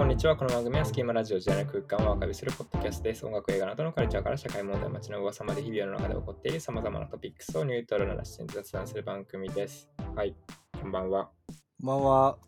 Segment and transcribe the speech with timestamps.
[0.00, 0.34] こんにちは。
[0.34, 3.26] この番組はスキーマラジオ時代の空間をアーカイブするポッドキャストです。
[3.26, 9.90] 音楽映画などのカルチャーから社会問題、街の噂まで日々の中で起こっている様々なトピックスをニュートラルな視点で雑談する番組です。
[10.16, 10.34] はい。
[10.80, 11.28] こんばんは。
[11.46, 11.52] こ
[11.82, 12.38] んばんは。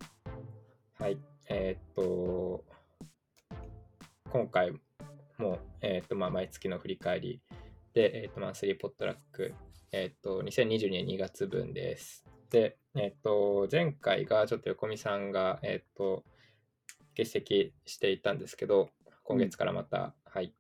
[0.99, 1.19] はい。
[1.51, 2.65] えーっと、
[4.31, 4.73] 今回
[5.37, 7.43] も、えーっと、まあ、毎月の振り返り
[7.93, 9.53] で、えーっと、マンスリーポットラック、
[9.93, 12.25] えーっと、2022年2月分です。
[12.49, 16.25] で、えーっと、前回がちょっと横見さんが、えーっと、
[17.17, 18.91] 欠席していたんですけど、
[19.25, 20.55] 今月からまた、はい、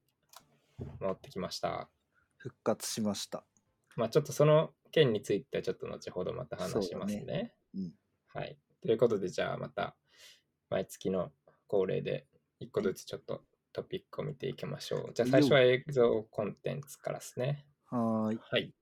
[1.00, 1.88] 戻ってきました。
[2.36, 3.44] 復活しました。
[3.96, 7.52] まあ、ちょっとその件についてはちょっと後ほどまた話しますそうね。
[7.74, 7.92] うん。
[8.34, 8.56] はい。
[8.82, 9.96] ということで、じゃあまた
[10.70, 11.30] 毎月の
[11.66, 12.26] 恒例で
[12.60, 13.42] 一個ずつちょっと
[13.72, 15.10] トピックを見ていきましょう。
[15.14, 17.66] じゃあ最初は映像コンテンツからですね。
[17.90, 18.38] はーい。
[18.50, 18.74] はい。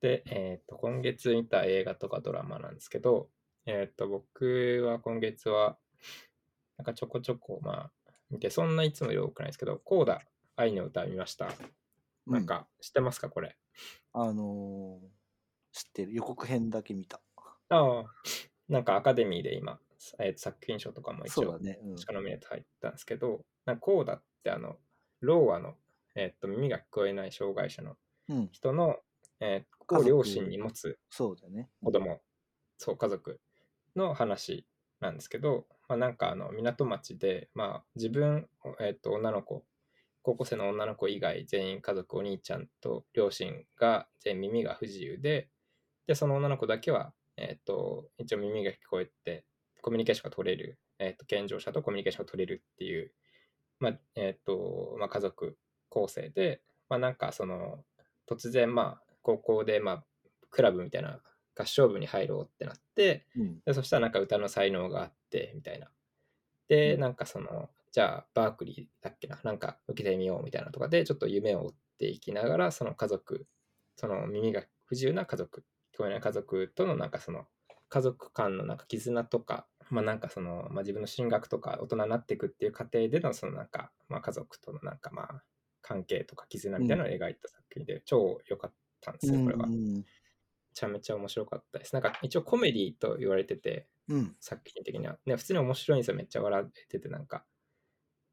[0.00, 3.28] で、えっ、と、今月見た映画とかドラマなんですけど、
[3.66, 5.76] えっ、と、僕は今月は、
[6.80, 10.22] なんかちょこちょこ、まあ、見て、そんないつもよくないですけど、コーダ
[10.56, 11.48] 愛の歌見ました。
[12.26, 13.54] うなん、か、知ってますか、これ。
[14.14, 15.08] あのー
[15.72, 16.14] 知ってる。
[16.14, 17.20] 予告編だけ見た。
[17.68, 18.04] ああ、
[18.70, 19.78] なんかアカデミーで今、
[20.18, 21.78] えーと作品賞とかも一応ね。
[21.84, 21.98] うん。
[21.98, 24.78] しかノミネート入ったんですけど、なんかコーダってあの、
[25.20, 25.74] ローアの、
[26.14, 27.98] えっと耳が聞こえない障害者の
[28.30, 28.48] うん。
[28.52, 28.96] 人の、
[29.40, 31.68] えー家族を両親に持つそうだね。
[31.84, 32.20] 子供、
[32.78, 33.38] そう、家族
[33.96, 34.64] の話
[35.00, 38.46] なんですけど、まあ、なんかあの港町で、まあ、自分、
[38.78, 39.64] えっと女の子、
[40.22, 45.48] 高校生の女の子以外全員家族、お兄ちゃんと両親が全員耳が不自由で、
[46.06, 49.44] で、その女の子だけは、えっと一応耳が聞こえて、
[49.82, 53.12] コミュニケーションが取れる、えっと健常者とコミュニケーションが取れるっていう、
[53.80, 57.82] まあ、えっとまあ、家族構成で、まあ、なんかその、
[58.30, 60.04] 突然、まあ、高校で、まあ、
[60.50, 61.20] クラブみたいな
[61.56, 63.60] 合唱部に入ろうってなって、うん。
[63.64, 65.92] でそしたらなんか歌の才能があって、みたいな。
[66.68, 73.48] で、うんなんかその、じゃあ、バークリーだっけな、なんか受けてみようみたいなとかで、ちょっと夢を追っていきながら、その家族、
[73.96, 75.64] その耳が不自由な家族、
[75.94, 77.46] 聞こえない家族とのなんかその、
[77.88, 85.44] 家族間のなんか絆とか、まあなんかその、まあ自分の進学とか大人になっていくっていう過程でのそのなんか、まあ家族とのなんかまあ、
[85.82, 89.68] 関係とか絆みたいなのを描いた作品で、超良かったんですよ、これは。
[89.68, 90.04] めうん。
[90.80, 91.92] ちゃめちゃ面白かったです。
[91.92, 94.36] なんか一応コメディと言われてて、うん。
[94.40, 95.18] 作品的には。
[95.26, 96.16] ね、普通に面白いんですよ。
[96.16, 97.44] めっちゃ笑ってて、なんか、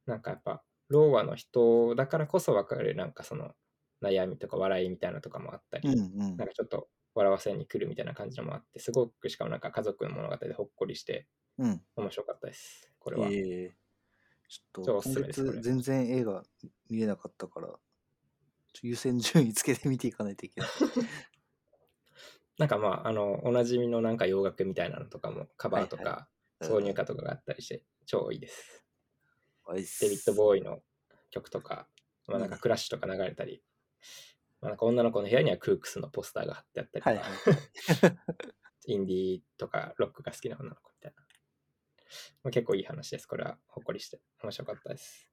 [0.05, 3.51] なんかやっぱ、ローアの人だからこそ分かる、なんかその、
[4.01, 5.99] 悩みとか笑いみたいなのとかもあったり、うん。
[5.99, 11.81] うんなんかちょっと笑わせに来るみたいな感じのもあって、すごくしかもなんか家族の物語でほっこりして、うん。
[11.97, 12.89] 面白かったです。
[12.99, 13.27] これは。
[13.27, 13.69] えー、
[14.47, 16.43] ちょっ超と全然映画
[16.89, 17.67] 見れなかったから、
[18.83, 20.69] 優先順位つけて見ていかないといけない。
[22.57, 28.83] なんかまあ、あの、おなじみのなんか洋楽みたいなのとかも、カバーとはいか、うん挿入歌とかがあったりして、超いいです。
[29.75, 30.79] デデビッド・ボーイの
[31.29, 31.87] 曲とか、
[32.27, 33.61] まあ、なんかうんクラッシュとか流れたり、
[34.59, 38.17] まあ、なんか女の子の部屋にはクークスのポスターが貼ってあったりとか、はいはい。
[38.91, 41.21] インディーとかロックが好きな女の子みたいな。
[42.43, 43.27] まあ、結構いい話です。
[43.27, 45.29] これはほっこりして面白かったです。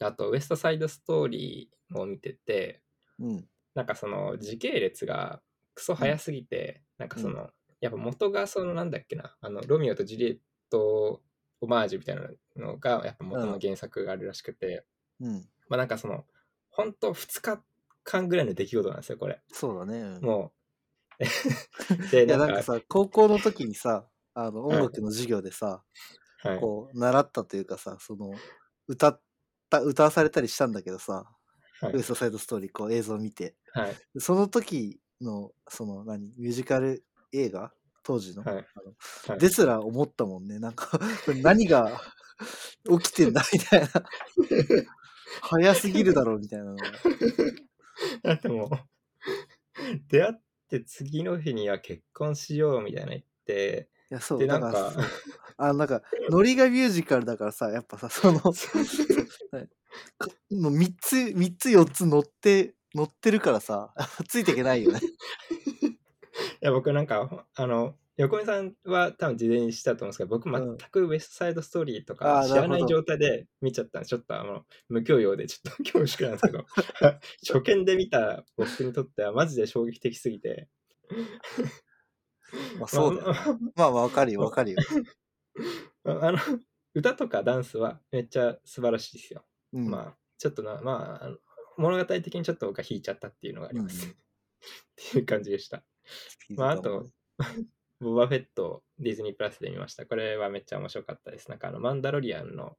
[0.00, 2.82] あと、ウエストサイドストーリーも見てて、
[3.18, 3.48] うん。
[3.74, 5.40] なんかその時系列が
[5.74, 10.38] クソ早すぎて、なんかその、やっぱ元がそのなんだっけな、あの、ロミオとジュリエッ
[10.70, 11.22] ト
[11.60, 14.84] オマージュみたいなのが、やっぱ元の原作があるらしくて、
[15.20, 15.32] うん。
[15.68, 16.24] まあなんかその、
[16.70, 17.62] 本当2日
[18.04, 19.40] 間ぐらいの出来事なんですよ、これ。
[19.52, 20.00] そうだね。
[20.00, 20.64] うんもう。
[22.10, 25.84] で、いやなんんかさ、高校の時にさ、あのはい音楽の授業でさ、
[26.38, 28.32] はい、こう習ったというかさ、その
[28.88, 29.20] 歌っ
[29.70, 31.24] た歌わされたりしたんだけどさ、
[31.80, 36.32] はいウエストサイドストーリーこう映像を見て、はい、その時のその何？
[36.36, 37.72] ミュージカル映画？
[38.02, 38.54] 当時の、はい。
[38.56, 38.64] あの
[39.28, 39.38] はい。
[39.38, 40.58] ですら思ったもんね。
[40.58, 41.00] なんか
[41.42, 42.00] 何が
[43.00, 43.88] 起きてんだみたいな。
[45.40, 46.82] 早すぎるだろうみたいなのが。
[48.22, 48.70] だってもう、
[50.08, 55.04] 出会って次の日には結婚しようみたいな言って、いや、そう、でだからなんかそう
[55.56, 58.40] あなんか、ノリがミュージカルだからさ、やっぱさ、その、
[60.50, 63.94] もう3つ、3つ4つ乗って、乗ってるからさ、
[64.28, 65.00] ついていけないよね。
[65.02, 65.96] い
[66.60, 76.64] や、僕なんか、あの、横見さんは多分事前にしたと思うんですけど、僕うん全くウエストサイドストーリーとあかー知らない状態で見ちゃったんで、ちょっとあの無教養でちょっと恐縮なんですけど、
[77.44, 80.68] 初見で見た僕にとってはマジで衝撃的すぎて、
[82.78, 83.72] まあ、そうだよ、ね。
[83.74, 84.76] まあ、わかるよ、わかるよ。
[86.04, 86.38] まああの、
[86.94, 89.44] 歌とかダンスはめっちゃ素晴らしいですよ。
[89.72, 89.90] うん。
[89.90, 91.36] まあ、ちょっとな、まああの、
[91.76, 94.06] 物語的にちょっと僕が引いちゃったっていうのがあります。
[94.06, 95.82] うんっていう感じでした。
[96.56, 97.10] まあ、あと、
[98.00, 100.06] ボバフェットディズニープラスで見ました。
[100.06, 101.50] これはめっちゃ面白かったです。
[101.50, 102.78] なんかあの、マンダロリアンの、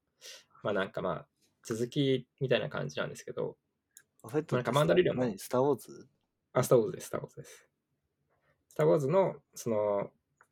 [0.63, 1.27] まあなんかまあ、
[1.63, 3.55] 続きみたいな感じなんですけど、
[4.23, 5.37] バフェットなんかマンダロリアンも何？
[5.37, 6.07] スター・ウォーズ？
[6.53, 7.69] あ、スター・ウォーズです、スター・ウォーズです。
[8.69, 10.09] スター・ウォーズの、その、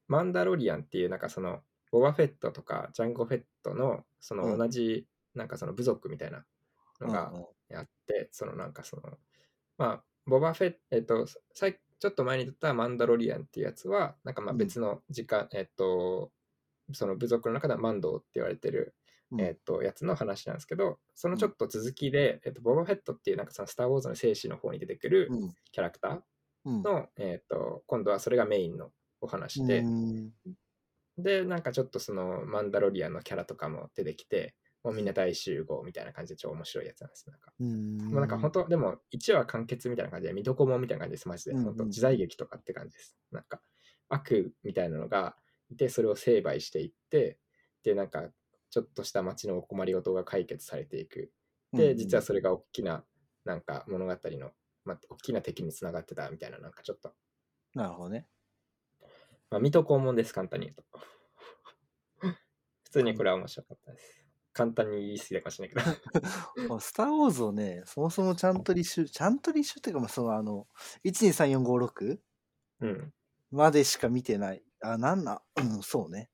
[0.08, 1.62] マンダロリアンっていう、なんかその、
[1.92, 6.46] ボバフェットとかジャンゴフェットの、そのうん同じ、なんかその部族みたいな
[7.02, 7.34] のが
[7.76, 9.04] あって、そのなんかその、
[9.78, 14.58] まあ、ボバフェット、えっと、さいちょっと前に言ったマンダロリアンっていうやつは、なんかまあうん。
[14.58, 16.32] 別の時間、えっと、
[16.92, 18.94] その部族の中ではマンドーって言われてる、
[19.32, 19.42] うん。
[19.42, 25.54] えっと、やつの話なんですけど、そのちょっと続きで、えっと、ボバフェットっていう、なんかそのスター・ウォーズの生死の方に出てくるうん。
[25.72, 26.20] キャラクター、
[26.66, 26.82] うん。
[26.84, 28.92] の、えー、と今度はそれがメインの
[29.22, 30.32] お話で、うん。
[31.18, 43.62] でなんかちょっとそのマンダロリアンのキャラとかも出てきてもうみんな大集合みたいな感じで超面白いやつなんですなんか,、うんもうなんか本当でも1話完結みたいな感じで見どこもみたいな感じですマジで、本当時代劇とかって感じですなんか
[44.10, 45.36] 悪みたいなのが
[45.70, 47.40] いてそれを成敗していって
[47.84, 48.30] でなんか
[48.70, 51.32] ちょっとした街のお困りごとが解決されていく
[51.72, 53.06] で実はそれが大きな
[53.46, 54.52] なんか物語の、
[54.86, 57.14] まあ、大きな敵につながってたみたいななんかちょっと
[57.76, 58.28] なるほどね。
[59.50, 60.84] まあ、水戸黄門です、簡単に言うと。
[62.84, 64.23] 普通にこれは面白かったです。
[64.54, 65.98] 簡単に言い過ぎたかもしれないけど。
[66.76, 70.68] あスター・ウォーズをね、そもそもちゃんと履修、ちゃんと履修っていうか、まあ、そのあの、
[71.04, 72.20] 123456
[72.82, 73.14] うん。
[73.52, 74.64] までしか見てない。
[74.82, 76.30] あ、なんな、うん、そうね。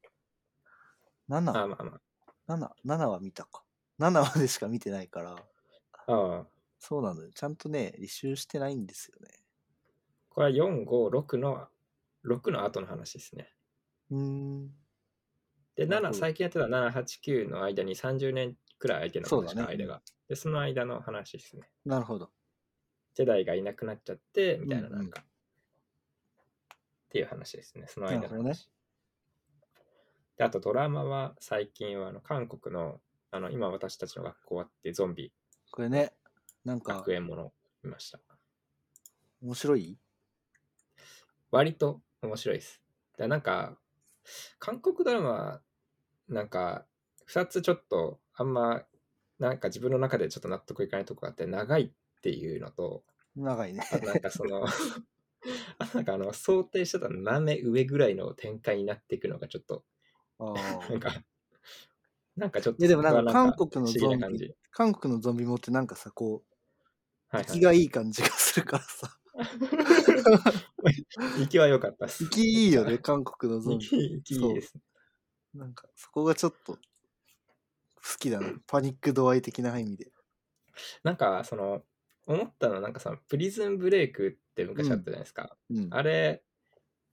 [1.29, 2.01] 7、まあまあま
[2.47, 3.63] 7、7は見たか。
[3.99, 5.35] 7までしか見てないから、
[6.07, 6.13] あ。
[6.13, 6.47] ああ。
[6.79, 7.31] そうなのよ。
[7.33, 9.43] ちゃんとね、履修してないんですよね。
[10.29, 11.67] これは4、5、6の、
[12.25, 13.53] 6の後の話ですね。
[14.11, 14.19] うー
[14.65, 14.88] ん。
[15.79, 20.01] で、7、なるほど最近やってた7、8、9の間に30年くらい空いてるのかなそうだね確か間が。
[20.27, 21.69] で、その間の話ですね。
[21.85, 22.29] なるほど。
[23.15, 25.25] ジェダイがいなくなっちゃって、みたいな、うんうんなんか、っ
[27.09, 27.85] ていう話ですね。
[27.87, 28.69] その間のなるほどね話。
[30.35, 32.99] で、あとドラマは最近はあの韓国の、
[33.31, 35.31] あの、今私たちの学校はってゾンビ
[35.71, 36.11] これね、
[36.65, 37.53] なんか学、園ものを
[37.83, 38.19] 見ました。
[39.41, 39.97] 面白い？
[41.51, 42.81] 割と面白いです。
[43.17, 43.77] でなんか、
[44.59, 45.61] 韓国ドラマ、
[46.29, 46.85] なんか、
[47.27, 48.83] 2つちょっと、あんま、
[49.39, 51.91] なんか自分の中でちょっと納得いかないとこがあって、長いっ
[52.21, 53.03] ていうのと、
[53.35, 53.81] 長いね。
[54.03, 54.65] なんかその、
[55.79, 59.83] あなんかあの、想定してた斜め上ぐらいの展開になっていくのがちょっと、
[60.39, 61.13] なんか、
[62.35, 66.43] なんかちょっといやでもなんか韓国のゾンビ韓国のゾンビもってなんかさ、こ
[67.31, 67.57] う、はい、はい。
[67.57, 69.17] 息がいい感じがするからさ。
[71.41, 72.25] 息は良かったっす。
[72.25, 73.85] 息いいよね、韓国のゾンビ。
[73.85, 74.73] 息息いいです。
[75.53, 76.79] なんか、そこがちょっと、好
[78.17, 78.53] きだな。
[78.67, 80.11] パニック度合い的な意味で。
[81.03, 81.83] なんか、その、
[82.25, 85.57] 思ったのは、なんかさ、プリズンブレイクって昔あったじゃないですか。
[85.69, 85.87] うん。
[85.91, 86.43] あれ、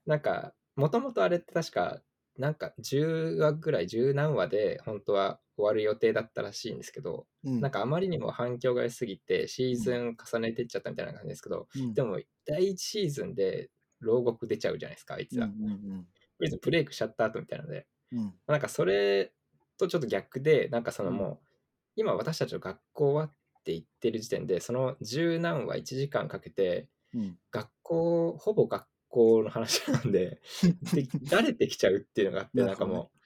[0.07, 2.03] なんか、もともとあれって確か、
[2.39, 15.47] なんか10話ぐらい、10何話で本当は終わる予定だったらしいんですけど、うんなんかあまりにも反響が良すぎて、シーズン重ねていっちゃったみたいな感じですけど、うんでも、第1シーズンで牢獄出ちゃうじゃないですか、あいつら。
[15.47, 16.07] うんうん
[16.39, 18.19] プリズンブレイクしちゃった後みたいなので、うん。
[18.19, 19.33] うんなんかそれ
[19.79, 21.17] とちょっと逆で、なんかそのうん。
[21.17, 21.47] もう、
[21.97, 23.33] 今私たちの学校はっ
[23.65, 27.39] て言ってる時点で、その十何話1時間かけて、うん。
[27.51, 30.41] 学校、ほぼ学校の話なんで、
[30.95, 33.19] で慣れてきちゃうっていうのがあって、なんかもう、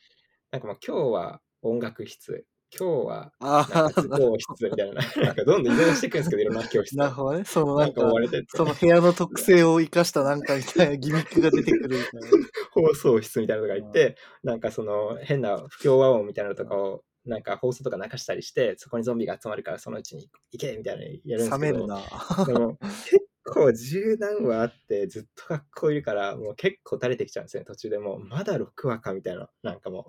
[0.52, 2.46] なんかもう今日は音楽室、
[2.78, 6.96] 今日はあなんかあ、図工室みたいな、 なんかどんどん移動していくんですけど、いろんな教室。
[6.96, 7.44] なるほどね。
[7.44, 12.28] そのななんんかか追、われてって、その部屋の特性を生かしたなんかみたいなギミックが出てくるみたいな。
[12.72, 22.02] 放送室みたいなのがいて、なんかその変な不協和音みたいなのとかを、なんか放送とか流したりして、そこにゾンビが集まるからそのうちに行けみたいなのやるんですけど、冷めるな。
[22.46, 30.06] でも結構十何話あってずっと学校いるから、もう結構垂れてきちゃうんですよね、途中でもう、まだ6話かみたいな、なんかも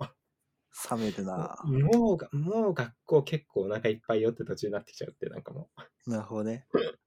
[0.90, 1.58] 冷めるな。
[1.64, 5.68] う、もうが、もう学校結構お腹いっぱいよって途中になってきちゃうって、なんかも
[6.06, 6.66] う、なるほどね。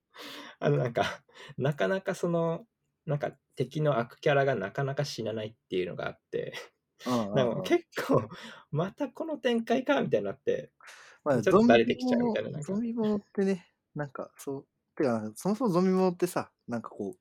[0.60, 1.24] あのなんか、
[1.58, 2.66] なかなかその、
[3.06, 6.54] なんか敵の悪キャラがなかなか死なないっていうのがあって、
[7.66, 8.28] 結構、
[8.72, 10.72] またこの展開かみたいになって、
[11.24, 17.18] まあ、ちょっとゾンビ慣れてきちゃうみたいなゾンビものってね、なんかそう、てか、そもそもゾンビものってさ、なんかこう、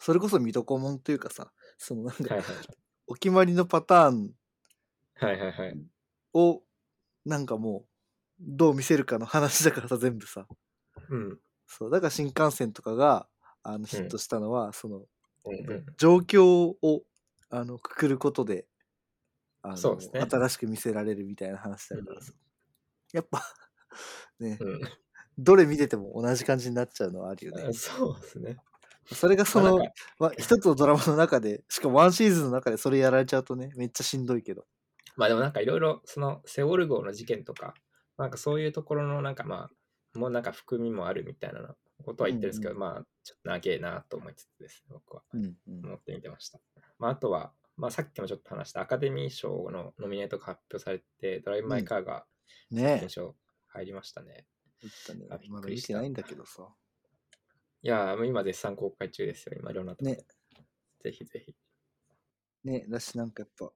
[0.00, 2.56] それこそ水戸黄門というかさ、そのなんか、はいはい
[3.08, 4.30] お決まりのパターン
[5.16, 5.76] はいはいはい。
[6.34, 6.62] を、
[7.24, 7.88] なんかもう、
[8.40, 10.46] どう見せるかの話だからさ、全部さ。
[11.10, 11.38] うん。
[11.66, 13.28] そう、だから新幹線とかが、
[13.62, 15.02] あの、ヒットしたのは、その、
[15.96, 17.02] 状況を、
[17.50, 18.66] あの、くくることで、
[19.62, 22.32] あのそうですね新しく見せられるみたいな話だからさ。
[23.12, 23.42] やっぱ、
[24.40, 24.80] ね、うん
[25.38, 27.64] どれ見てても同じ感じになっちゃうのはあるよね。
[27.68, 28.56] あそうですね。
[29.06, 29.78] それがその
[30.18, 34.66] まあ一つのドラマの中で、しかもワンシーズンの中でそれやられちゃうとね、めっちゃしんどいけど。
[35.16, 37.74] まあでもなんかいろいろそのセオル号の事件とか、
[38.18, 39.70] なんかそういうところのなんかま
[40.14, 45.86] あ、もうなんか含みもあるみたいなことは言ってるんですけど、うんまあちょっと長えなと思いつつですね、僕はうんうん。
[45.86, 46.60] 思って見てました。
[46.98, 52.24] まああとは、まあさっきもちょっと話したアカデミー賞のノミネートが発表されて、ドライブ・マイ・カーが
[52.70, 53.34] ね金賞
[53.68, 54.46] 入りましたね。
[54.80, 56.68] 言ったねあびっまだ見てないんだけどさ。
[57.84, 60.24] いやー、もう今絶賛公開中ですよ、今いろんなところね。
[61.02, 61.54] ぜひぜひ。
[62.64, 63.72] ねだしなんかやっぱ、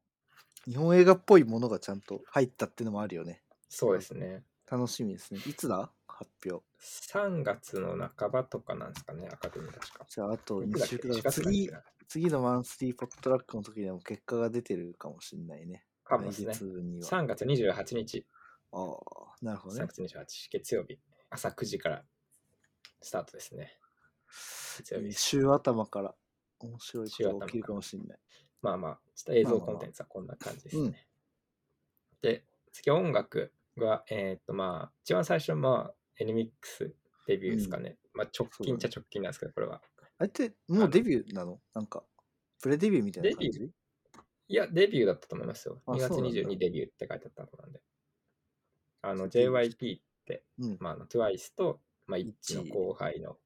[0.65, 3.43] 日本映画っぽいものがちゃんと入ったっていうのもあるよね。
[3.69, 4.45] そうですね。
[4.71, 5.41] 楽しみですね。
[5.47, 5.93] いつだ？
[6.19, 6.65] 発表。
[6.81, 10.07] 3月の半ばとかなんですかね、アカデミー確か。
[10.09, 11.71] じゃあ、あと2いつだっけ週間4月だっ次
[12.09, 15.85] 次のマンスリーポットトラックの時でも結果が出てるかもしれないね。
[16.05, 17.09] かもですね来月には。
[17.09, 18.27] 3月28日、
[18.73, 19.87] ああ、なるほど3ね。
[19.89, 20.99] 月28日、月曜日、
[21.31, 22.05] 朝9時から
[23.03, 23.79] スタートですね。
[25.13, 26.15] 週頭から
[26.61, 28.19] 面白いことが起きるかもしれない。
[28.63, 30.83] まあまあ、ちょっと映まあまあ像コンテンツはこんな感じですね。
[30.83, 30.97] うん
[32.23, 36.51] で、次音楽が、えーっとまあ、一番最初はまあ、NMIX
[37.27, 37.97] デビューですかね。
[38.15, 39.83] まあ、直近っちゃ直近なんですけど、これは。
[40.19, 42.05] あれってもうデビューなのなんか、
[42.63, 43.61] プレデビューみたいな感じ？
[43.61, 43.67] デ
[44.49, 45.83] いや、デビューだったと思いますよ。
[45.87, 47.81] あ2月そうなんだ22デビューって書いてあったとなんで。
[49.03, 50.77] あの、JYP って、うん。
[50.81, 53.37] まあ、あの TWICE と、まあ、一一の後輩の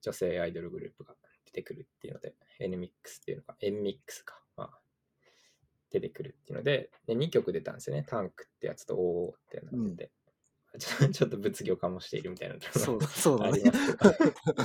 [0.00, 1.14] 女性アイドルグループが
[1.44, 2.90] 出てくるっていうので、NMIX っ
[3.24, 4.40] ていうのが、NMIX か。
[4.56, 4.80] まあ、
[5.90, 8.04] 出てくるっていうので、で2曲出たんですよね。
[8.08, 10.10] タンクってやつと OO っていうのが出て、
[11.12, 13.64] ちょっと物議を醸しているみたいなそうだ、そうだねあり。
[13.64, 14.64] ますけど。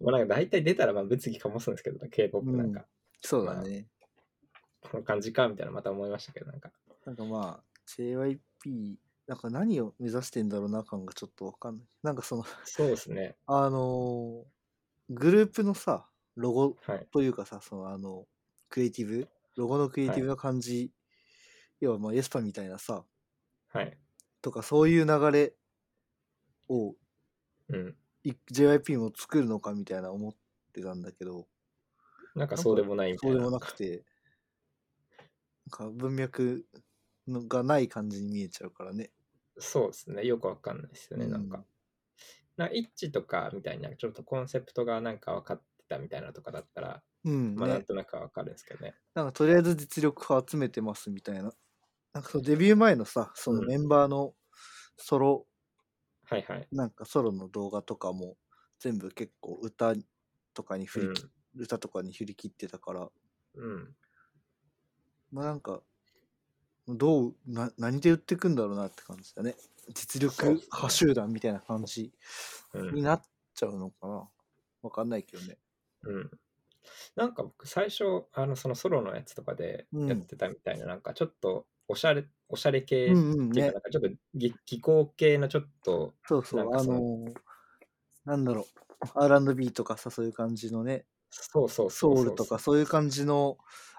[0.00, 2.86] まあなんか大体出たらまあ物議醸すんですけど、K-POP なんか、
[3.20, 3.88] そうだね。
[4.80, 6.72] この感じかみたいなまた思いましたけど、なんか。
[7.04, 11.86] なんかまあ、JYP、なんか何を目指してんだろうな感がちょっとわかんない。
[12.02, 13.36] なんかその、そうですね。
[13.46, 14.58] あのー
[15.10, 17.06] グループのさ、ロゴはい。
[17.10, 18.26] というかさ、そのあの、
[18.68, 20.92] クリエイティブ、ロゴのクリエイティブな感じ、
[21.80, 23.04] 要はまあ、エスパみたいなさ、
[23.72, 23.98] はい。
[24.42, 25.54] とかそういう流れ
[26.68, 26.94] を
[27.68, 27.96] うん。
[28.24, 30.34] い JYP も作るのかみたいな思っ
[30.72, 31.48] てたんだけど、
[32.34, 33.36] なんかそうでもないみたいうな。
[33.36, 34.04] そでもなくて、
[35.70, 36.66] なんか文脈
[37.28, 39.12] のがない感じに見えちゃうからね。
[39.58, 40.24] そうですね。
[40.24, 41.64] よくわかんないですよね、なんうんか。
[42.56, 47.84] なんかイッチとかみたいな、ちょっとコンセプトがなんか分かってたみたいなとかだったら、うん、まあなんね。
[47.84, 48.96] となくはわかるんですけどね。
[49.14, 51.52] なんかとりあえず実力派集めてますみたいな。
[52.18, 54.34] なんかそのデビュー前のさ、そのうんメンバーの
[54.96, 55.46] ソロ、
[56.24, 56.66] はいはい。
[56.72, 58.36] なんかソロの動画とかも
[58.80, 59.94] 全部結構歌
[60.52, 61.62] とかに振り。
[61.62, 63.08] 歌とかに振り切ってたから、
[63.54, 63.94] うん。
[65.30, 65.80] まあなんか、
[66.88, 69.54] どう、な、何で売ってくんだろうなって感じだね。
[69.94, 72.12] 実力そうっすね派集団みたいな感じ
[72.74, 73.22] うんになっ
[73.54, 74.28] ちゃうのかな。
[74.82, 75.56] わかんないけどね。
[76.02, 76.30] うん。
[77.14, 83.16] なんか僕最初、あの、そのソロのやつとかでうんやってたみたいな、なんかちょっとおしゃれ、おしゃれ系っ
[83.52, 87.24] ていうか、なんかちょっとぎ技巧系のちょっと、そうそう、あの
[88.24, 93.58] なんだろう、R&B とかさ、そういう感じのね、そうそうソウルとかそういう感じの、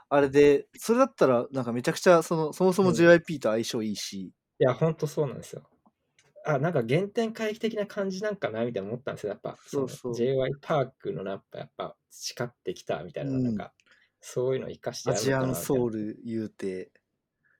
[0.09, 2.95] あれで、それだったら、なんかめちゃくちゃ、その、そもそもうん。
[2.95, 5.63] JYP と相性いいし、いや、ほんとそうなんですよ。
[6.45, 9.31] あ、なんか原点回帰的な感じなんかなみたいな思ったんですよ。
[9.31, 10.11] やっぱ、そうそう。
[10.11, 13.55] の JY パークのやっぱ、やっぱ培ってきたみたいな、うんなん。
[13.55, 13.73] か、
[14.21, 16.91] そういうの生かしてアジアンソウルル言うて、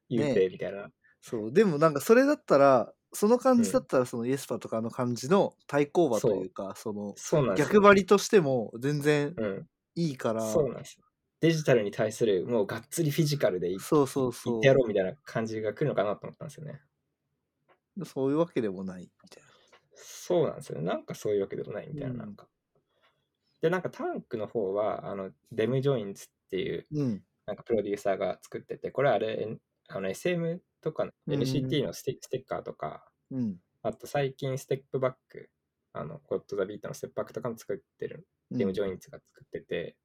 [0.09, 0.89] 言うてみたいな。
[1.21, 7.73] そう、でもなんかそれだったら、その感じだったら、そのイエスパとかの感じの対抗馬というか、その、そうなんですよ。
[7.73, 11.05] 逆張りとしても全然うん、いいから、そうなんですよ。
[11.41, 16.81] デジタルに対する、もうがっつりフィジカルでいいそうそうそ言ってやろうみたいな感じが来るのかなと思ったんですよね。
[17.97, 19.43] う、そういうわけでもないみたい
[19.93, 20.85] そうなんですよね。
[20.85, 22.47] なんかそういうわけでもないみたいな、うんなんか。
[23.61, 27.03] で、なんかタンクの方は、あの、 Dem Jointz っていう、な。
[27.03, 27.23] うん。
[27.45, 29.57] なんかプロデューサーが作ってて、これあれ、
[29.89, 33.57] あの SM とか NCT のステ Sticker とか、うん。
[33.81, 35.49] あと最近 Step Back、
[35.93, 39.95] あの、 GOT the beat の Step Back とかも作ってる、 Dem Jointz が作ってて、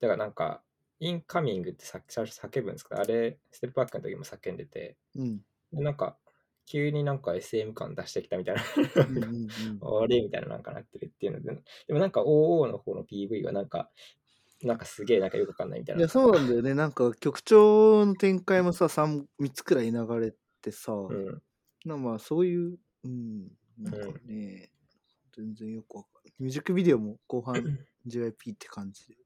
[0.00, 0.62] だからなんか、
[1.00, 5.40] incoming ってさ最初叫ぶんですけど、あれ、 Step Back の時も叫んでて、うん。
[5.72, 6.18] でなんか、
[6.66, 8.62] 急になんか SM 感出してきたみたいな、
[10.02, 10.20] あれ？
[10.20, 13.90] みたいななんかなってるっていうので、でもなんか OO の方の PV はなんか、
[14.62, 16.00] なんかすげえなんかよくわかんないみたいな。
[16.00, 16.74] いや、そうなんだよね。
[16.74, 21.42] なんか曲調の展開もさ、3, 3つくらい流れてさ、うん。
[21.86, 23.48] なまあそういう、うん、
[23.78, 24.70] なんかね、
[25.34, 26.34] 全然よくわかんない。
[26.38, 27.54] ミュージックビデオも後半
[28.06, 29.16] JYP って感じで。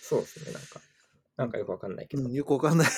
[0.00, 0.80] そうですね、なんか。
[1.36, 2.24] なんかよくわかんないけど。
[2.24, 2.88] うん、よくわかんない。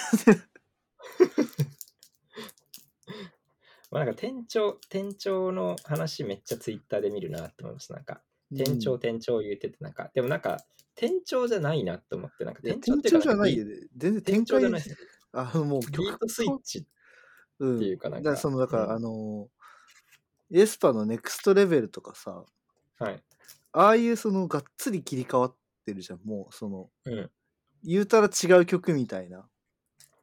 [3.90, 7.92] まあなんか店長、店長の話めっちゃツイッターで見るなって思います。
[7.92, 8.22] なんか、
[8.56, 10.58] 店長店長言っててなんか、でもなんか
[10.94, 13.74] 店長じゃないなと思ってなんか店長店長じゃないビよね。
[13.96, 14.82] 全然店長じゃない。
[15.32, 16.86] あのもうビートスイッチ
[17.58, 17.76] うん。
[17.76, 18.90] っていうかなんかだからそのだから、うん。
[18.92, 19.54] あのー
[20.52, 22.44] エスパのネクストレベルとかさ
[22.98, 23.22] はい。
[23.72, 27.30] ああいうそのがっつり切り替わってるじゃんもうそのうん。
[27.82, 29.48] 言うたら違う曲みたいな。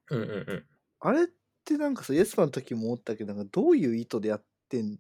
[0.10, 0.66] うんうんうん。
[1.00, 1.28] あれっ
[1.66, 5.00] てなんかさエスパの時も思ったけどなんかどういう意図でやってん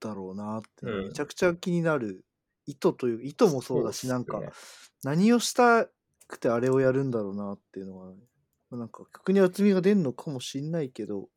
[0.00, 1.08] だろうなってうん。
[1.08, 2.24] めちゃくちゃ気になる、
[2.68, 4.42] 意図という意図もそうだしなんか
[5.02, 5.88] 何をした
[6.26, 8.12] くてあれをやるんだろうなっていうのは、
[8.70, 11.28] なんか曲に厚みが出んのかもしんないけど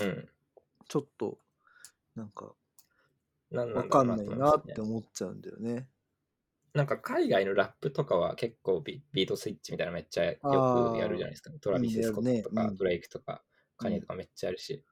[0.00, 0.28] うん
[0.88, 1.38] ちょっと
[2.14, 2.52] なんか
[3.50, 5.88] なんなんだろわかうんないなって思っちゃうんだよね。
[6.74, 11.50] なんか海外のラップとかは結構ビビートスイッチみたいなのめっちゃよくやるじゃないですか。
[11.60, 13.42] トラビス・スコットとか、ねうんドレイクとか、
[13.78, 14.84] カニエとかめっちゃやるし。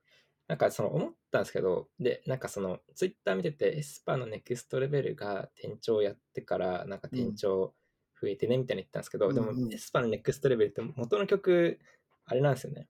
[0.49, 7.75] なんかその思ったんですけど、で、なんかそのツイッター見てて、 aespa の Next Level が転調やってから、なんか転調
[8.21, 11.81] 増えてねみたいな言ったんですけど、でもうんうんエスパの Next Level って元の曲、
[12.27, 12.89] あれなんですよね。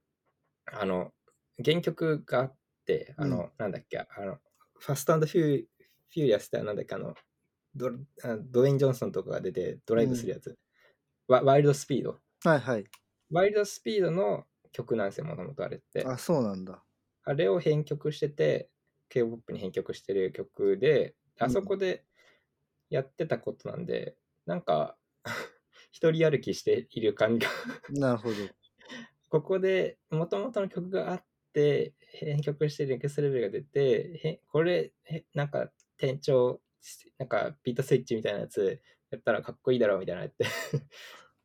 [0.67, 1.13] あの、
[1.65, 2.57] 原曲があっ
[2.87, 4.39] て、あの、なんだっけ、あの、
[4.79, 7.15] Fast Fu- Furious ってなんだっけ、あの、
[7.75, 7.89] ド
[8.25, 10.59] あドウェイン・ジョンソンとかが出てドライブするやつ、
[11.29, 12.21] ワワイルドスピード。
[12.45, 12.91] はいはい。
[13.31, 16.11] ワイルドスピードの曲なんですよ、もともとあれって。
[16.11, 16.85] あ、そうなんだ。
[17.25, 18.69] あれを編曲してて、
[19.09, 22.04] K-POP に編曲してる曲で、あそこで
[22.90, 24.16] やってたことなんで、
[24.47, 24.97] なんか、
[25.90, 27.52] 一人歩きしている感じが、
[27.90, 28.37] なるほど。
[29.28, 36.61] ここで元々の曲があって、編曲してるネクストレベルが出て、へこれ、へなんか店長、
[37.19, 40.45] なんかビートスイッチみたいなやつやったらかっこいいだろうみたいなやって。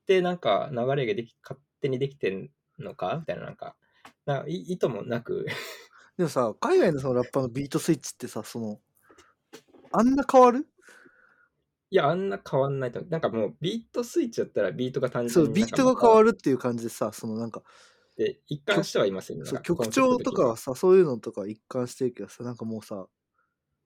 [0.06, 3.76] で、なんか流れができ勝手にできてんのかみたいな、なんか、
[4.26, 5.46] なんかい意図もなく、
[6.20, 8.82] でもさ、海外のそのラッパーのビートスイッチってさ、その、
[9.94, 10.68] あんな変わる？
[11.92, 13.10] いや、あんな変わんないと思う。
[13.10, 17.64] なんかもうビートスイッチだったらビートが単そう、ビートが変わるるっていう感じでさ、そのなんか、っ
[18.18, 19.46] て一貫してはいますよね。
[19.46, 23.08] そう曲調とかはさ、そういうのとか一貫してるけどさ、なんかもうさ、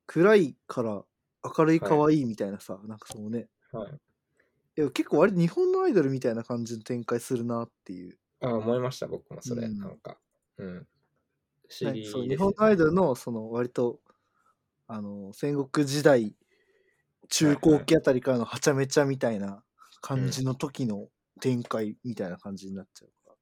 [0.07, 1.03] 暗いから
[1.55, 3.91] 明るい可愛いみたいなさ、なんかそのね、はい。
[4.75, 8.17] いや結構割と日本のアイドルみたいな感じの展開するなっていう。
[8.41, 9.67] あ思いました、僕もそれ。
[9.67, 10.17] うんなんか、
[10.57, 10.87] うん。
[11.79, 13.99] 不思議です、そう日本のアイドルのその割と
[14.87, 16.35] あの戦国時代
[17.29, 19.63] 中高期あたりからのはちゃめちゃみたいな
[20.01, 21.07] 感じの時の
[21.39, 23.35] 展開みたいな感じになっちゃうか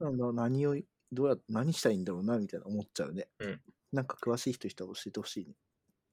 [0.00, 0.16] ら、うん。
[0.18, 0.76] なんだ何を
[1.12, 3.60] どうや何したいんだろうなみたいな思っちゃうね、うん
[3.92, 5.54] なんか詳しい人いたら教えてほしいね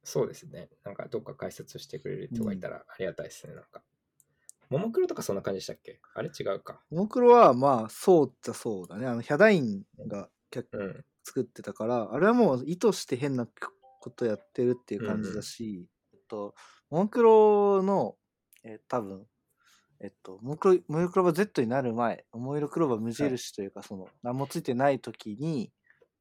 [0.04, 0.70] そうですね。
[0.84, 3.54] なんかどっか解説してくれる人がいたらありがたいですね。
[3.54, 3.84] なんか。
[4.70, 6.00] ももクロとかそんな感じでしたっけ？
[6.16, 6.82] あれ違うか。
[6.90, 11.06] ももクロはまあそうっちゃそうだねあのヒャダインが脚うん。
[11.28, 13.48] 作ってたからあれはもう意図して変な
[14.02, 16.56] ことやってるっていう感じだし、えっと
[16.90, 18.16] ももクロの、
[18.64, 19.26] えー多分
[20.00, 25.72] えっと、ももクロももクローバー Z になる前、桃色クローバー無印というか、その、何もついてない時に、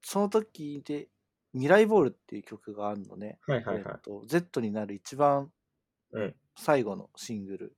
[0.03, 1.09] その時で、
[1.53, 3.39] 未来ボールっていう曲があるのね。
[3.47, 4.01] はいはいはいえっ。
[4.01, 5.51] と、Z になる一番
[6.13, 6.35] うん。
[6.57, 7.77] 最後のシングル。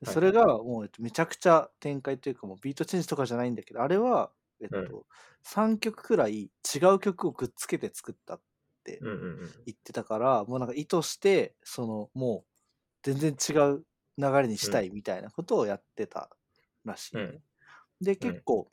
[0.00, 5.04] ではいそれがもう、えっと、めちゃくちゃ展開というかもうビートチェンジとかじゃないんだけど、あれは、えっと、うん。
[5.42, 8.42] 3曲くらい違う曲をくっつけて作ったっ
[8.84, 9.04] て。
[9.66, 12.50] 言ってたから、もうなんか意図して、そのもう
[13.02, 13.86] 全然違う
[14.18, 16.30] 流れにしたいみたいなことをやってた
[16.84, 17.42] らしいね、うん。
[18.06, 18.70] で、結構、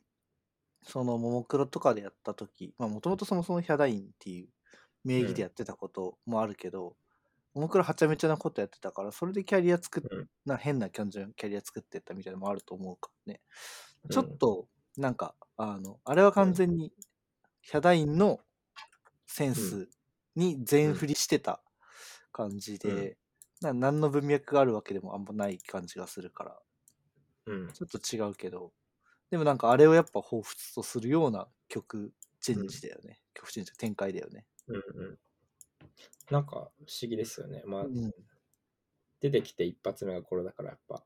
[0.82, 4.48] そのももクロとかでやった時、まあもともとそもそもヒャダインっていう
[5.04, 6.96] 名義でやってたこともあるけど、
[7.54, 10.28] ももクロはちゃめちゃなことやってたから、それでキャリア作っうん。
[10.46, 13.42] な変な感じのキャリア作ってったみたいなのもあると思うからね。
[14.04, 14.10] うん。
[14.10, 16.92] ちょっと、なんか、あの、あれは完全に
[17.62, 18.40] ヒャダインの
[19.26, 19.88] センス
[20.34, 21.60] に全振りしてた
[22.32, 23.16] 感じで、うん
[23.60, 26.58] な何の文脈があるわけでもあんまない感じがするから、
[27.46, 27.72] うん。
[27.72, 28.72] ちょっと違うけど、
[29.30, 33.20] でもなんかあれをやっぱ彷彿とするような曲チェンジだよね。
[33.34, 34.44] 曲チェンジ展開だよね。
[34.68, 35.18] うんうん。
[36.30, 36.70] なんか不思
[37.08, 37.62] 議ですよね。
[37.66, 38.12] まあ、うん。
[39.20, 41.02] 出てきて一発目がこれだからやっぱ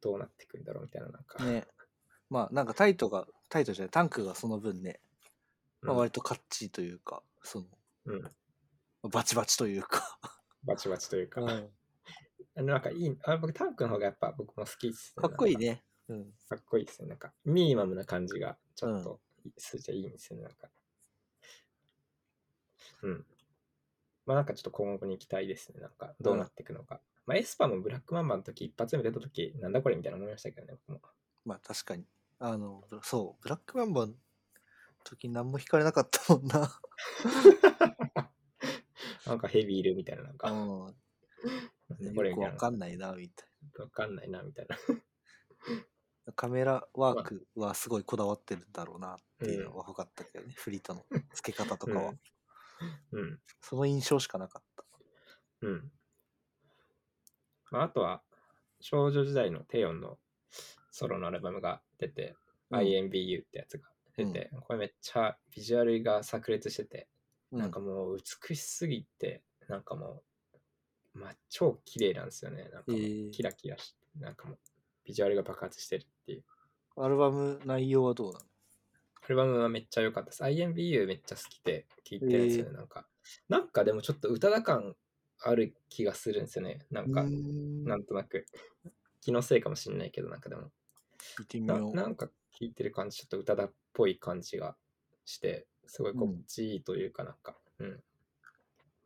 [0.00, 1.42] どうなってくんだろうみたいななんか。
[1.44, 1.66] ね。
[2.32, 5.00] まあなんかタイトが、タイトじゃない、タンクがその分ね、
[5.82, 7.66] まあ、うん割とカッチーというか、その、
[8.06, 8.16] う
[9.06, 9.10] ん。
[9.10, 10.18] バチバチというか。
[10.64, 11.42] バチバチというか。
[11.42, 11.68] うん
[12.54, 15.56] あのなんかいい、あ僕タンクの方がやっぱ僕も好きです、かっこいい。
[15.56, 15.84] ね。
[16.08, 16.32] うん。
[16.48, 17.08] かっこいいですね。
[17.08, 19.20] なんかミニマムな感じがちょっと
[19.58, 20.42] 数字はいいんですよね。
[20.44, 20.70] なんか。
[23.02, 23.26] うん。
[24.26, 25.80] まあなんかちょっと今後に期待ですね。
[25.80, 27.00] なんかどうなっていくのか。
[27.26, 30.74] まあエスパもブラックマンバの時一発目出た時なんだこれみたいな思いましたけどね。
[30.86, 31.00] 僕も
[31.44, 32.06] まあ確かに。
[32.44, 34.14] あの、そう、ブラックマンバーの
[35.04, 36.80] 時何も弾かれなかったもんな。
[39.26, 40.50] なんかヘビーいるみたいななんか。
[40.50, 40.94] うん。
[42.16, 44.76] これよくわかんないな、みたいわかんないな、みたいな。
[46.26, 46.34] な。
[46.34, 52.12] カメラワークはすごいこだわってるんだろうなっていうのは分かったけどね、フリートの付け方とかは。
[53.12, 53.40] うん。
[53.60, 54.84] その印象しかなかった。
[55.60, 55.92] うん。
[57.70, 58.24] まあ、あとは、
[58.80, 60.18] 少女時代のテヨンの
[60.90, 62.34] ソロのアルバムが出て、
[62.70, 63.84] うん IMBU ってやつが
[64.16, 67.08] 出て、これめっちゃビジュアルが炸裂してて、
[67.50, 70.22] なんかもう美しすぎて、なんかも
[71.14, 72.70] う、まあ、超綺麗なんですよね。
[72.72, 72.92] なんか
[73.30, 74.58] キラキラして、なんかもう、
[75.04, 76.44] ビジュアルが爆発してるっていう。
[76.96, 78.44] アルバム内容はどうなの？
[79.22, 80.42] アルバムはめっちゃ良かったです。
[80.42, 82.72] IMBU めっちゃ好きで聴いてるんですよね。
[82.72, 83.06] なんか、
[83.50, 84.96] なんかでもちょっと宇多田感
[85.42, 86.86] ある気がするんですよね。
[86.90, 88.46] なんかうー、んなんとなく。
[89.20, 90.72] 気のせいかもしれないけど、なんかでも、
[91.38, 91.94] 見てみなよう。
[91.94, 94.76] なんか聴いてる感じ、ちょっと宇多田っぽい感じが
[95.24, 98.02] して、すごい心地いいというかなんか、うん。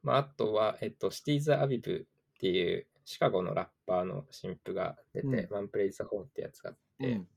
[0.03, 5.55] まあ、あとは、えっと、シティーズ・アビブっていうシカゴのラッパーの新譜が出て、うん。
[5.55, 7.29] ワンプレイズ・ホーンってやつがあって、うん。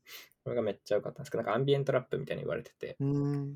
[0.44, 1.32] これがめっちゃ良かったんです。
[1.32, 3.56] けど、なんかアンビエントラップみたいに言われてて、うーん。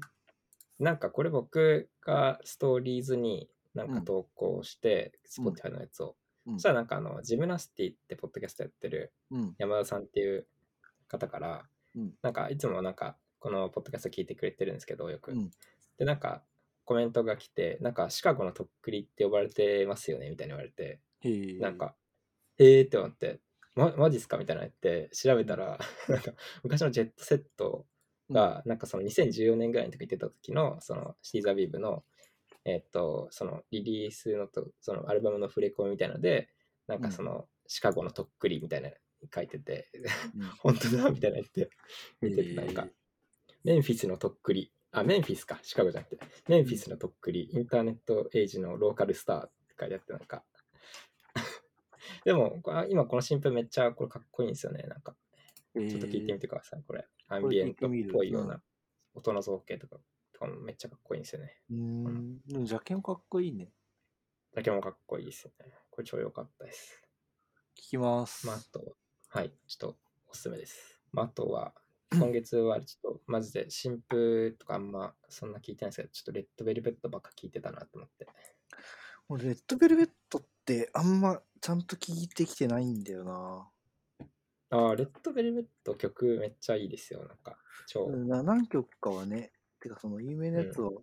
[0.79, 5.47] なんかこれ僕がストーリーズになんかうん投稿して、うん。
[5.47, 6.53] Spotify のやつを、うん。
[6.55, 9.55] そしたらなんかあの、ジムナスティってポッドキャストやってるうん。
[9.57, 10.47] 山田さんっていう
[11.13, 11.63] 方から、
[11.95, 12.13] うん。
[12.21, 15.31] なんかいつもなんかこのポッドキャスト聞いてくれてるんですけど、よく。
[15.31, 15.51] うん。
[15.97, 16.43] で、なんか
[16.85, 20.99] コメントが来て、なんかシカゴのとっくりって呼ばれてますよねみたいに言われて。
[21.61, 21.95] なんか、
[22.57, 23.39] へーって思って、
[23.75, 24.37] ま、マジっすか？
[24.37, 27.85] みたいなの言って調べたら、なんか昔のジェットセット
[28.29, 32.03] が、なんかその2014年ぐらいの時に出た時の、そのシティーザビーブの、
[32.65, 36.49] えっと、そのリリースのと、そのアルバムの触れ込みみたいなので、
[36.87, 38.95] なんかそのシカゴのとっくりみたいなの
[39.33, 39.89] 書いてて、
[40.35, 41.69] うん 本当だみたいな言って、
[42.21, 42.87] 見ててなんか、
[43.63, 50.43] メンフィスのとっくり、あ、メンフィスか、シカゴじゃなくて、メンフィスのとっくり、インターネットエイジのローカルスターって書いてあって、なんか、
[52.25, 54.83] でも、今この新譜めっちゃこれかっこいいんですよね。
[54.83, 55.15] なんか、
[55.73, 57.07] ちょっと聞いてみてください、これ。
[57.27, 58.61] アンビエントっぽいような
[59.15, 59.99] 音の造形とか、
[60.33, 61.57] とかもめっちゃかっこいいんですよね。
[61.71, 62.41] うーん。
[62.45, 63.71] でもジャケもかっこいいね。
[64.53, 65.73] だけもかっこいいですよね。
[65.89, 67.01] これ超良かったです。
[67.75, 68.45] 聞きます。
[68.45, 68.95] まあ、あと、
[69.33, 69.95] はい、ちょっと
[70.29, 71.01] おすすめです。
[71.11, 71.73] まあ、あとは、
[72.11, 78.27] 今月はちょっとマジで新譜とかあんまそんな聞いてないんですけど、ちょっとレッドベルベットばっか聞いてたなと思って。
[79.29, 83.67] 俺、レッドベルベットってあんまちゃんと聞いてきてないんだよな。
[84.69, 87.25] ああ、レッドベルベット曲めっちゃいいですよ。
[87.27, 88.11] なんか、超。
[88.11, 90.95] 何曲かはね、てかその有名なやつをい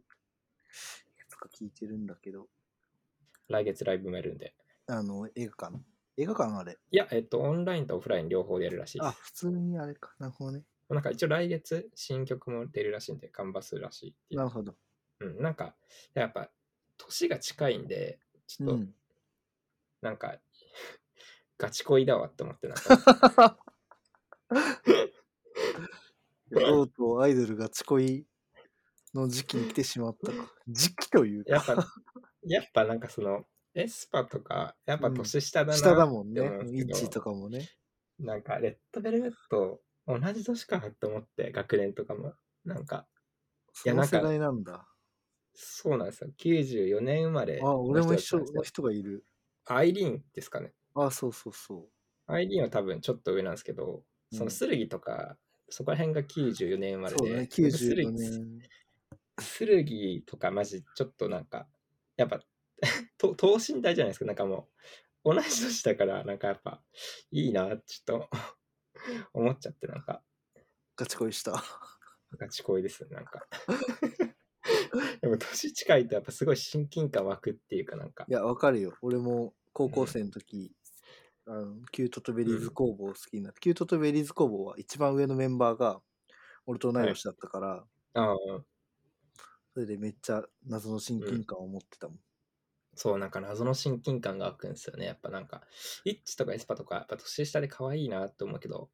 [1.19, 2.47] くつか聞いてるんだけど、
[3.49, 4.55] 来月ライブもやるんで。
[4.87, 5.83] あの、映画館
[6.21, 6.79] 映画館あれ。
[6.91, 9.19] いや、えっと、オンラインとオフライン両方でやるらしいであ、す。
[9.23, 10.15] 普通にあれか。
[10.19, 10.65] なるほどね。
[10.91, 14.39] なんか一応来月新曲も出るらしいんで、カンバスらしいっていう。
[14.39, 14.75] なるほど。
[15.21, 15.75] うん、なんか、
[16.15, 16.51] やっぱ、
[16.99, 18.95] 年が近いんで、ちょっと、うん。
[20.03, 20.39] なんか、
[21.59, 23.59] ガチ恋だわって思って、なんか、
[26.53, 28.27] とうとうアイドルがち恋
[29.15, 30.53] の時期に来てしまったか。
[30.69, 31.53] 時期というか。
[31.53, 31.87] やっぱ、
[32.43, 37.69] やっぱなんかその、エスパとか、やっぱ年下だな、下だもんねイッチーとかもね。
[38.19, 42.35] なんか、レッドベルベット、同じ年かなって思って、学年とかも。
[42.65, 43.07] なんか、
[43.87, 44.87] いやなんか世代なんだ。
[45.55, 46.31] そうなんですよ。
[46.39, 49.25] 94年生まれあ、俺も一緒の人がいる。
[49.67, 50.73] アイリーンですかね。
[50.95, 51.89] あ、そうそうそ
[52.27, 55.37] アイリーンは多分ちょっと上なんですけど、そのスルギとか、
[55.69, 57.11] そこら辺が94年生まう。
[57.11, 58.63] れで、そうだね、僕スル94ギ年。
[59.39, 61.69] スルギとかマジちょっとなんか、
[62.17, 62.41] やっぱ、
[63.21, 64.25] と等身大じゃないですか。
[64.25, 64.69] なんかも
[65.25, 66.83] う、同じ年だから、なんかやっぱ、
[67.31, 68.31] いいな、ちょっと
[69.35, 70.23] 思っちゃって、なんか、
[70.97, 71.63] ガチ恋した。
[72.39, 73.47] ガチ恋ですね、なんか。
[75.21, 78.97] でも年近いとやっぱすごい親近感湧くっていうかなんかいや、わかるよ。
[79.03, 80.73] 俺も高校生の時、
[81.47, 86.01] あの℃-uteと Berryz工房好きになって、℃-uteと Berryz工房は一番上のメンバーが
[86.67, 88.65] 俺と同い年だったから、ああ
[89.75, 92.19] それでめっちゃ謎の親近感を持ってたもん。
[92.95, 95.07] そうなんか謎の親近感が湧くんですよね。
[95.07, 95.63] やっぱなんか
[96.05, 98.91] イッチとかエスパとかやっぱ年下で可愛いなって思うけど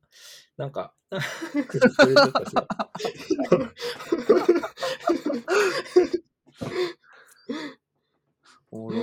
[0.57, 3.69] なんかそれちょっとすごい
[8.71, 8.97] おもろ。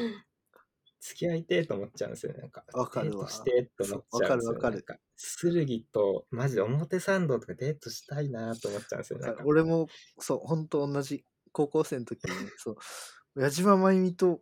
[1.00, 2.40] 付き合いてえと思っちゃうんですよね。
[2.40, 3.28] なんかわかるわ。
[3.28, 4.76] デートしてえと思っちゃうんですよ、ね、わかるわかる。
[4.76, 4.98] なんか
[5.42, 9.88] 剣とマジで表参道とかデートしたいなと思っちゃうんですよ俺も、
[10.20, 11.26] そう、ほんと同じ。
[11.52, 12.78] 高校生の時に、そ
[13.36, 14.42] う、矢島真由美と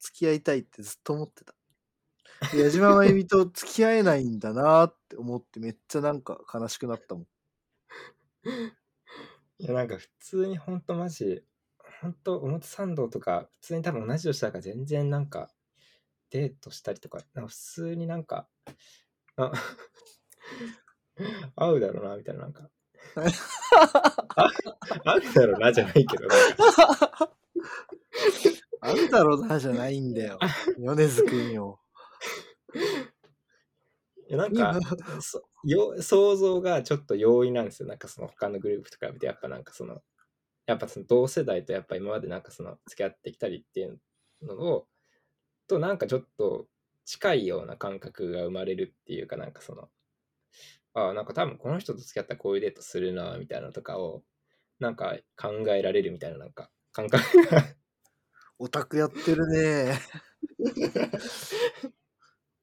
[0.00, 1.54] 付き合いたいってずっと思ってた。
[2.52, 7.26] で矢島真由美と付き合えないんだなって思ってめっちゃなんか悲しくなったもん。
[9.58, 11.44] いやなんか普通にほんとマジ
[12.00, 15.50] ほんと表参道とか普通に多分同じ年だから全然なんか
[16.30, 18.48] デートしたりとか、なんか普通になんか、
[19.36, 19.52] あ
[21.56, 22.70] 合うだろうな、みたいな、なんか。
[24.36, 24.50] あ
[25.04, 26.60] 合うだろうな、じゃないけど、なんか
[28.80, 30.38] あるだろうなじゃないんだよ。
[30.78, 31.80] 米津くんよ。
[34.28, 34.78] いやなんか
[35.20, 37.88] そよ想像がちょっと容易なんですよ。
[37.88, 40.02] なんかその他のグループと比べて、やっぱなんかその、
[40.66, 44.00] やっぱその同世代とやっぱ今までなんかその付き合ってきたりっていう
[44.42, 44.86] のを、
[45.68, 46.68] となんかちょっと
[47.04, 49.90] 近いような感覚が生まれるっていうかなんかその、
[50.94, 54.22] ああ、なんか多分この人と付き合ったらこういうデートするなみたいなのとかを
[54.78, 57.64] なんか考えられるみたいななんか感覚が
[58.62, 59.98] オタクやってるね。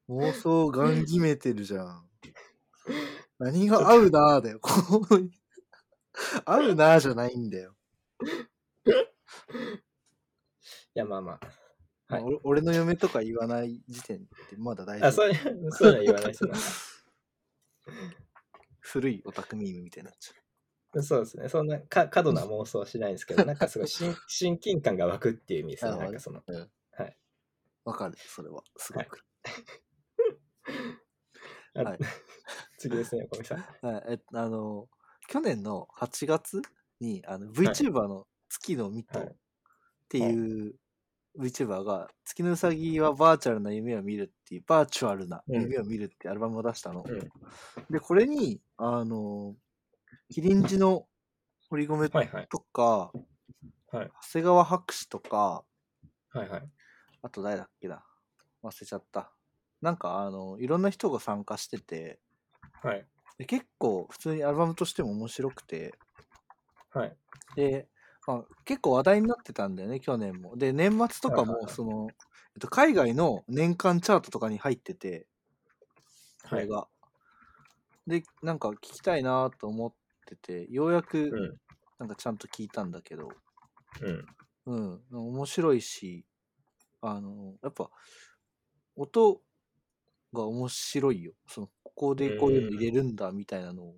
[0.08, 2.08] 妄想ガン決めてるじゃん。
[3.40, 4.60] 何が合うなーだよ。
[4.60, 4.70] こ
[5.10, 5.30] う
[6.44, 7.74] 合うなーじゃないんだよ。
[8.86, 8.90] い
[10.94, 12.14] やまあまあ。
[12.14, 15.12] はいまあ俺俺の嫁とか言わない時点でまだ大丈あ、夫。
[15.12, 16.34] そういう、そういうのは言わない
[18.78, 20.34] 古いオタクミームみたいになっちゃ
[21.02, 21.48] そうですね。
[21.48, 25.96] そんなか過度な妄想はしないんですけど、 なんかすごい親 親近感が湧くっていう意味ですね。
[25.96, 26.70] なんかその、う。
[26.92, 27.18] はい。
[27.84, 28.62] わかる、それは。
[28.76, 29.24] すごく。
[31.74, 31.98] あはい
[32.78, 33.58] 次ですね、小見さん。
[33.86, 34.88] はい、えあの、
[35.28, 36.62] 去年の8月
[37.00, 39.34] にあの VTuber の月のミトはいっ
[40.08, 40.74] ていう
[41.38, 47.04] VTuber が月のうさぎはバーチャルな夢を見るっていう、バーチャルな夢を見るってアルバムを出したの。
[47.06, 47.30] うん
[47.90, 49.54] で、これに、あの、
[50.30, 51.06] キリンジの
[51.70, 52.48] 堀米はいはい。
[52.50, 53.12] とか、
[53.90, 55.64] はい長谷川博士とか、
[56.30, 56.62] はいはい。
[57.22, 58.04] あと誰だっけな？
[58.62, 59.32] 忘れちゃった。
[59.80, 62.20] なんか、あの、いろんな人が参加してて、
[62.82, 63.06] はい。
[63.38, 65.94] で結構普通にアルバムとしても面白くて、
[66.90, 67.16] はい。
[67.54, 67.88] で、
[68.26, 70.56] まあ、結構話題になってたんだよね、去年も。
[70.56, 75.26] で、年末とかも、はいはいはいその、えっと、海外の年間チャートとかに入ってて、
[76.50, 76.64] こはい。
[76.64, 76.88] れが。
[78.06, 79.92] で、なんか聞きたいなと思っ
[80.28, 81.58] てて、ようやくうん。
[81.98, 83.28] なんかちゃんと聞いたんだけど、
[84.00, 84.24] うん。
[84.66, 86.26] うん、面白いし、
[87.00, 87.90] あの、やっぱ、
[88.96, 89.40] 音
[90.32, 91.32] が面白いよ。
[91.48, 93.96] その、ここでこういうの入れるんだみたいなのを。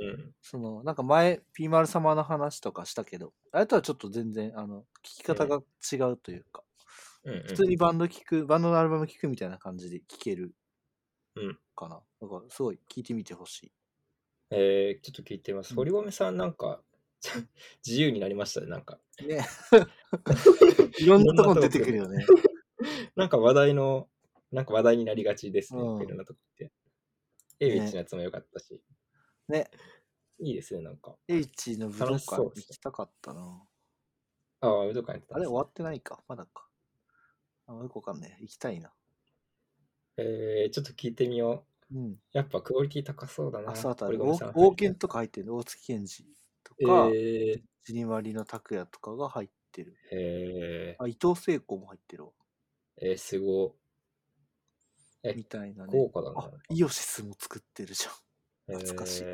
[0.00, 0.34] うん。
[0.42, 5.62] その、なんか前、ピーマル様の話とかしたけど、あれとはちょっと全然、あの、聞き方が
[5.92, 6.64] 違うというか、
[7.24, 7.42] うん。
[7.46, 10.54] 普通にバンド聴く、バンドのアルバム聴くみたいな感じで聴ける
[11.36, 12.02] うんかな。
[12.20, 13.72] だから、すごい聞いてみてほしい。
[14.50, 15.70] えー、ちょっと聞いてみます。
[15.70, 16.82] うん堀米さんなんか
[17.86, 18.98] 自由になりましたね、なんか。
[19.26, 19.46] ね。
[20.98, 22.24] いろんなとこ出てくるよね。
[23.14, 24.08] なんか話題の、
[24.50, 26.72] なんか話題になりがちですね、うんいろんなとこって。
[27.60, 28.82] エイビッチのやつも良かったし。
[29.48, 29.70] ね。
[30.38, 31.16] いいですね、なんか。
[31.28, 33.62] H の武道館行きたかったな。
[34.62, 36.66] ああ、武道館やってたねあれ終わってないかまだか。
[37.66, 38.36] あ、よくわかんない。
[38.40, 38.94] 行きたいな。
[40.16, 41.98] えー、ちょっと聞いてみよう。
[41.98, 42.16] うん。
[42.32, 43.72] やっぱクオリティ高そうだな。
[43.72, 45.54] あ、そうあとあれ、堀米さん王権とか入ってる。
[45.54, 46.24] 大月健二
[46.64, 49.96] とか、えー、ジニマリの拓也とかが入ってる。
[50.12, 52.30] えー、あ、伊藤聖子も入ってるわ。
[53.02, 53.74] えー、すご
[55.22, 55.92] えみたいなね。
[55.92, 58.76] 豪華だなあ、イオシスも作ってるじゃん。
[58.76, 58.78] い。
[58.78, 59.24] 懐かしい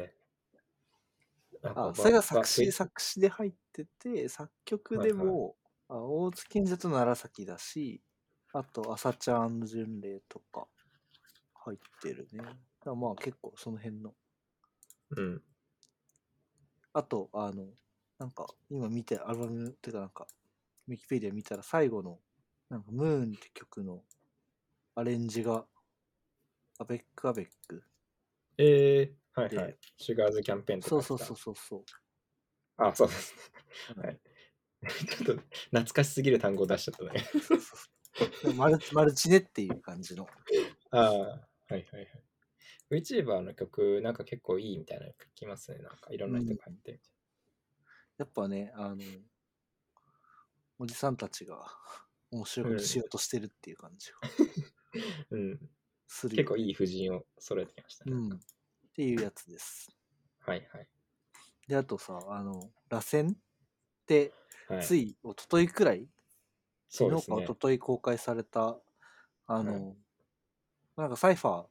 [1.62, 5.56] あ、かそれがば作詞、ば作詞で入ってて、作曲でも、
[5.88, 8.02] あ大月健二と楢崎だし、
[8.52, 10.66] あと、朝ちゃん巡礼とか
[11.66, 12.38] 入ってるね。
[12.38, 12.54] だか
[12.86, 14.14] らまあ結構その辺の。
[15.10, 15.42] うん。
[16.92, 17.66] あと、あの、
[18.18, 20.26] なんか、今見て、アルバム、てかなんか、
[20.88, 22.18] ウィキペディア見たら最後の、
[22.70, 24.02] なんか、ムーンって曲の
[24.94, 25.66] アレンジが、
[26.78, 27.82] アベックアベック。
[28.58, 29.76] えー、はいはでい。
[29.98, 31.84] シュガーズキャンペーンとかそうそうそうそうそう。
[32.78, 33.34] あ、そうです。
[33.96, 34.20] はい。
[34.86, 37.24] ちょっと懐かしすぎる単語を出しちゃったね。
[38.56, 40.26] マルマルチネっていう感じの。
[40.90, 42.22] ああ、はいはいはい。
[42.90, 45.78] VTuber の曲、なんか結構いいみたいなの聞きますね。
[45.78, 47.00] なんかいろんな人が入って。
[48.18, 49.02] やっぱね、あの、
[50.78, 51.66] おじさんたちが
[52.30, 54.16] 面白いことしようとしてるっていう感じが
[55.30, 55.70] うん。
[56.06, 58.12] するよ結構いい布陣を揃えてきましたね。
[58.12, 58.32] うん。
[58.32, 58.38] っ
[58.94, 59.90] ていうやつです。
[60.40, 60.88] はいはい。
[61.66, 63.36] で、あとさ、あの、螺旋っ
[64.06, 64.32] て、
[64.68, 66.08] はい、つい一昨日くらい、
[66.88, 67.46] 昨日か一。
[67.46, 68.80] 昨日公開された、
[69.46, 70.05] あの、はい
[70.96, 71.64] なんかサイファー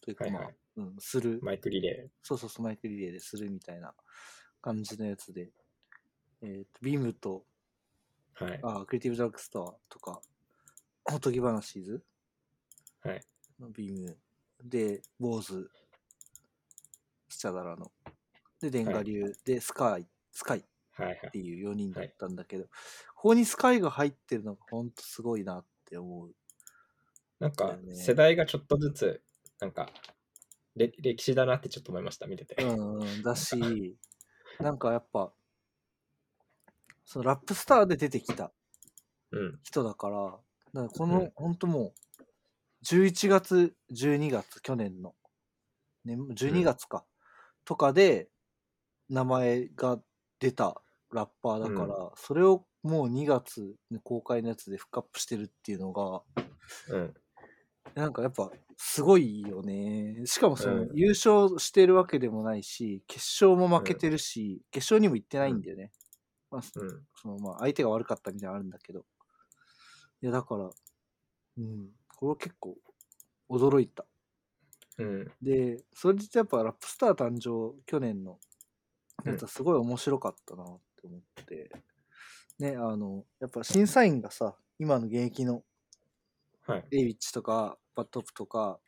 [0.00, 3.92] というか、まあ、はいはいうん、する、マイクリレそうそうそう、マイクリレーでするみたいな
[4.62, 5.50] 感じのやつで、
[6.40, 8.44] えっ、と、ビームと、ー。
[8.44, 8.60] はい。
[8.62, 10.20] あ、クリエイティブドラッグストアとか、
[11.04, 12.02] おとぎ話ーズ
[13.02, 13.20] はい。
[13.60, 14.16] のビーム
[14.64, 15.70] で、坊主、
[17.28, 17.92] スチャダラの、
[18.60, 20.62] で、電ガ流、で、スカイ、スカイっ
[20.94, 21.30] はいはい。
[21.32, 22.64] ていう4人だったんだけど、
[23.14, 26.34] ここにスカイが入ってるのがほんとすごいなって思う。
[27.42, 29.22] なんか世代がちょっとずつ、
[29.58, 29.90] なんか、
[30.76, 32.54] れ歴史だなってちょっと思いました、見てて。
[32.62, 33.98] うんうん、だし、
[34.60, 35.32] なんかやっぱ、
[37.04, 38.52] そのラップスターで出てきた
[39.32, 39.58] うん。
[39.64, 40.40] 人だから、だか
[40.72, 42.22] らこの、うんほんともう、
[42.84, 45.16] 11月、12月、去年の、
[46.04, 47.04] ね、12月か、
[47.64, 48.28] とかで、
[49.08, 49.98] 名前が
[50.38, 56.22] 出たラッパーだから、それをもう2月に公開のやつでフックアップしてるっていうのが、
[56.88, 57.14] うん。
[57.94, 60.26] なんかやっぱすごいよね。
[60.26, 65.92] しかもそのうん優勝してるわけでもないし、決勝も負けてるし、決勝にも行ってないんだよね。
[66.50, 67.06] まあ、うん。
[67.14, 69.04] そのまあ相手が悪かったみたいなのあるんだけど。
[70.22, 70.70] いやだから、
[71.58, 72.76] うん、これは結構
[73.50, 74.04] 驚いた。
[74.98, 75.32] うん。
[75.42, 78.38] で、それでやっぱラップスター誕生、去年の
[79.24, 80.66] やつはすごい面白かったなっ
[81.00, 81.70] て思って。
[82.58, 85.62] ね、あの、やっぱ審査員がさ、今の現役の
[86.64, 86.84] はい。
[86.92, 88.78] エイビッチとか、バットップとか、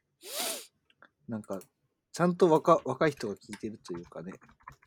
[1.29, 1.61] なんか、
[2.13, 4.33] ちゃんと若若い人が聞いてるというかね、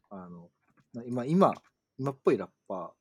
[0.10, 0.50] あの、
[0.94, 1.54] まあ今、今、
[1.98, 2.94] 今っぽいラッパ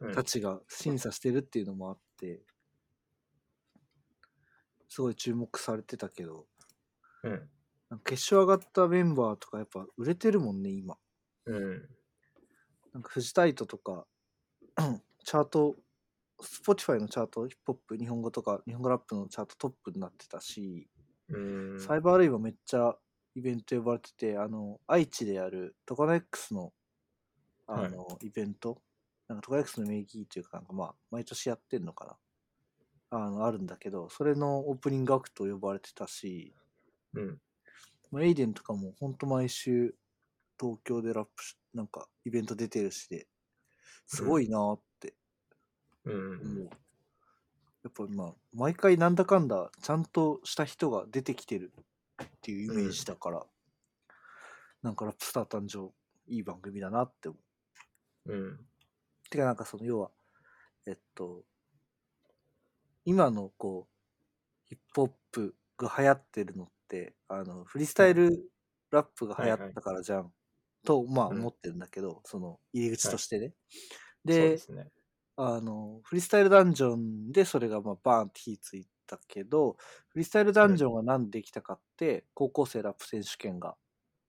[0.00, 2.42] うんーたちが審査してるっていうのもあって、
[4.88, 6.46] すごい注目されてたけど、
[7.22, 7.48] うん。
[8.04, 10.96] 決勝上がったメンバーとかやっぱ売れてるもんね、今。
[11.46, 11.88] うん。
[12.92, 14.06] なんかフジタイトとか、
[15.24, 15.76] チャート、
[16.42, 20.88] Spotify のチャート、ヒップホップ、日本語とか、日本語ラップのチャートトップになってたし、
[21.28, 21.80] うん。
[21.80, 22.96] サイバーレイもめっちゃ
[23.34, 26.72] イベント呼ばれてて、あの、愛知でやるトカナ X の、
[27.66, 28.82] あの、イベント、
[29.28, 32.18] なんかトカナ X の名義っていうか、なんかまあ、毎年やってんのか
[33.10, 33.18] な。
[33.18, 36.54] あの、あるんだけど、それのオープニングアクト呼ばれてたし、
[37.14, 37.38] うん。
[38.10, 39.94] まあエイデンとかもほんと毎週
[40.60, 43.26] 東京でラップし、なんかイベント出てるしで、
[44.06, 44.91] すごいなーって
[46.04, 46.68] うん。
[47.84, 51.72] やっぱまあ、毎回なんだかんだちゃんとした人が出てきてる
[52.22, 53.44] っていうイメージだから、
[54.82, 55.92] なんかラップスター誕生、
[56.26, 57.38] いい番組だなって思
[58.26, 58.32] う。
[58.32, 58.66] うん。
[59.30, 60.10] てかなんかその要は、
[60.86, 61.44] えっと、
[63.04, 68.50] 今のこう、ヒップホップが流行ってるのって、あの、フリースタイル
[68.90, 70.32] ラップが流行ったからじゃん。
[70.84, 73.54] と、まあうん思ってるんだけど、その入り口としてね。
[74.28, 74.90] そうでで、すね。
[75.36, 79.76] あの、フリースタイルダンジョンでそれがまあバーンって火ついたけど、
[80.08, 83.76] フリースタイルダンジョンがなんでできたかって、高校生ラップ選手権が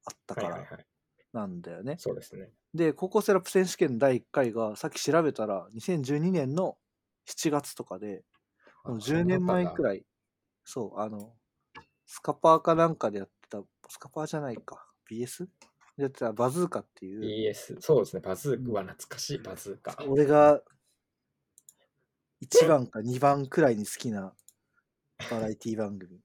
[0.06, 0.86] あったからはいはいはい。
[1.34, 1.98] なんだよね。
[1.98, 2.52] そうですね。
[2.74, 6.78] で、高校生ラップ選手権の第1回が、さっき調べたら、2012年の
[7.26, 8.24] 7月とかで、
[8.86, 9.86] もう10年前くい。
[9.86, 10.06] らい、
[10.66, 11.34] そう、あの、
[12.06, 15.46] スカパーかなんかでやってた、スカパーじゃないか、BS?
[15.98, 18.22] でやってたバズーカっていう、BS、そうですね。
[18.22, 20.04] バズーカは懐かしい、バズーカ。
[20.06, 20.62] 俺が
[22.43, 24.34] 1番か2番くらいに好きな
[25.32, 26.19] バラエティ番組。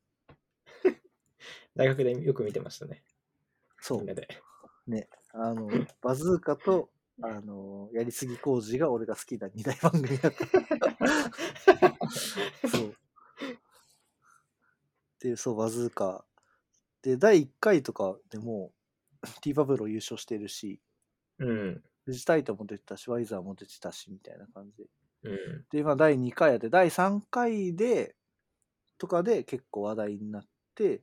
[1.76, 3.04] 大学でよく見てましたね。
[3.80, 4.28] そうみんな、で。
[4.86, 5.68] ね、あの、
[6.00, 6.90] バズーカと、
[7.22, 10.44] あの、やりすぎ工事が俺が好きな2大番組だか
[11.78, 11.96] ら。
[12.68, 12.94] そう。
[15.20, 16.24] で、そう、バズーカ。
[17.02, 18.72] で、第1回とかでも、
[19.40, 20.80] ティーバブロ優勝してるし、
[21.38, 21.82] うん。
[22.04, 24.84] フジタイトも出てたし、ワイザーも出てたし、みたいな感じで。
[25.22, 25.64] うん。
[25.70, 28.16] で、今第2回やって、第3回で、
[28.98, 31.02] とかで結構話題になって、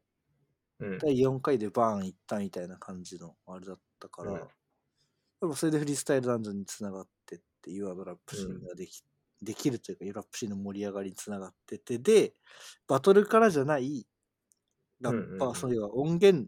[0.80, 0.97] うん。
[0.99, 4.38] 第4回でバーン行ったみたいな感じのあれだったから、うん。
[4.38, 9.04] やっぱそれでフリースタイルダンジョンにつながってっていうあのラップシーンができ,、
[9.41, 12.34] できるというかラップシーンの盛り上がりにつながっててで
[12.88, 14.08] バトルからじゃない
[15.01, 16.47] ラッパー、そういう音源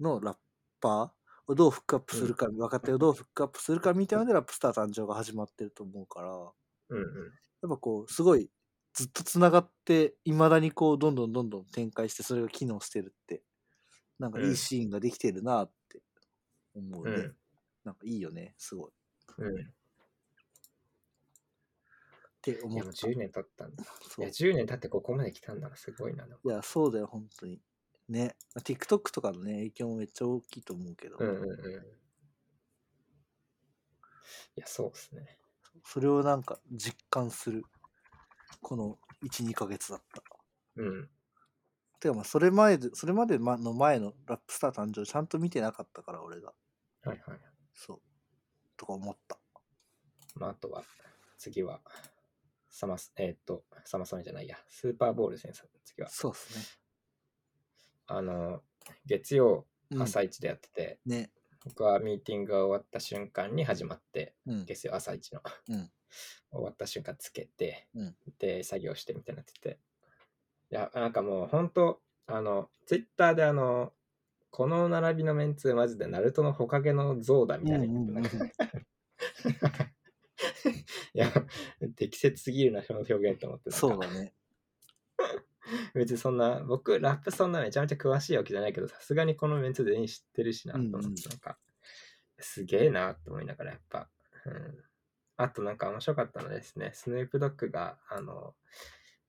[0.00, 0.36] のラッ
[0.80, 1.10] パー
[1.52, 6.52] をどうフックアップするか、若手をどうフックアップするかみたいなのでラップスター誕生が始まってると思うから
[6.90, 7.68] やっうんうん。
[7.70, 8.50] ぱこうすごい
[8.94, 13.42] ずっとつながっていまだにこうどんどんどんどん展開してそれが機能してるって
[14.18, 16.00] なんかいいシーンができてるなって
[16.74, 17.36] 思うね、うん。
[17.84, 18.92] なんかいいよねすごいっ
[19.38, 19.54] うん。
[19.56, 19.72] いや、もう
[22.40, 23.82] て思った10年経ったんだ。
[23.82, 26.24] いや、そう10年経ってここまで来たんだな、すごいな。
[26.24, 27.60] いやそうだよ本当に
[28.08, 31.96] ね TikTok とかのね影響もめっちゃ大きいと思うけど、うんうんうん。
[34.56, 35.38] いや、そうですね。
[35.84, 37.64] それをなんか実感する。
[38.62, 40.22] この12ヶ月だった。
[40.76, 41.08] うん。
[42.00, 46.52] てかまあそれ前でそれまでまの前のラップスター誕生ちゃんと見てなかったから俺が。
[47.04, 47.40] はいはい。
[47.74, 48.00] そう。
[48.76, 49.38] とか思った。
[50.34, 50.82] まあ、あとは、
[51.38, 51.80] 次は、
[52.68, 56.08] サマス、えーっと、サマソニじゃないや、スーパーボール先生、次は。
[56.10, 56.64] そうっすね。
[58.06, 58.62] あの、
[59.06, 60.02] 月曜うん。
[60.02, 61.30] 朝一でやってて、ね
[61.66, 64.64] 僕はミーティングが終わった瞬間に始まって、うん。
[64.64, 65.90] 月曜朝一の、うん。
[66.50, 68.16] 終わった瞬間つけて、うん。
[68.38, 69.80] で、作業してみたいになってて、
[70.70, 73.92] や、なんかもう本当あの、ツイッターであの、
[74.50, 77.84] この並びのメンツマジでナルトのほかげの像だみたいな
[81.12, 81.32] いや、
[81.96, 83.72] 適切すぎるな、その表現と思って。
[83.72, 84.34] そうだね。
[85.94, 91.58] 別にそんな、僕、ラップそんなめちゃめちゃ詳しいわけじゃないけど、さすがにこのメンツ全員知ってるしな、と思って、なんか、
[92.38, 94.08] すげえな、と思いながら、やっぱ。
[94.46, 94.84] うん。
[95.38, 98.54] あとなんか面白かったのですね、スヌープドッグが、あの、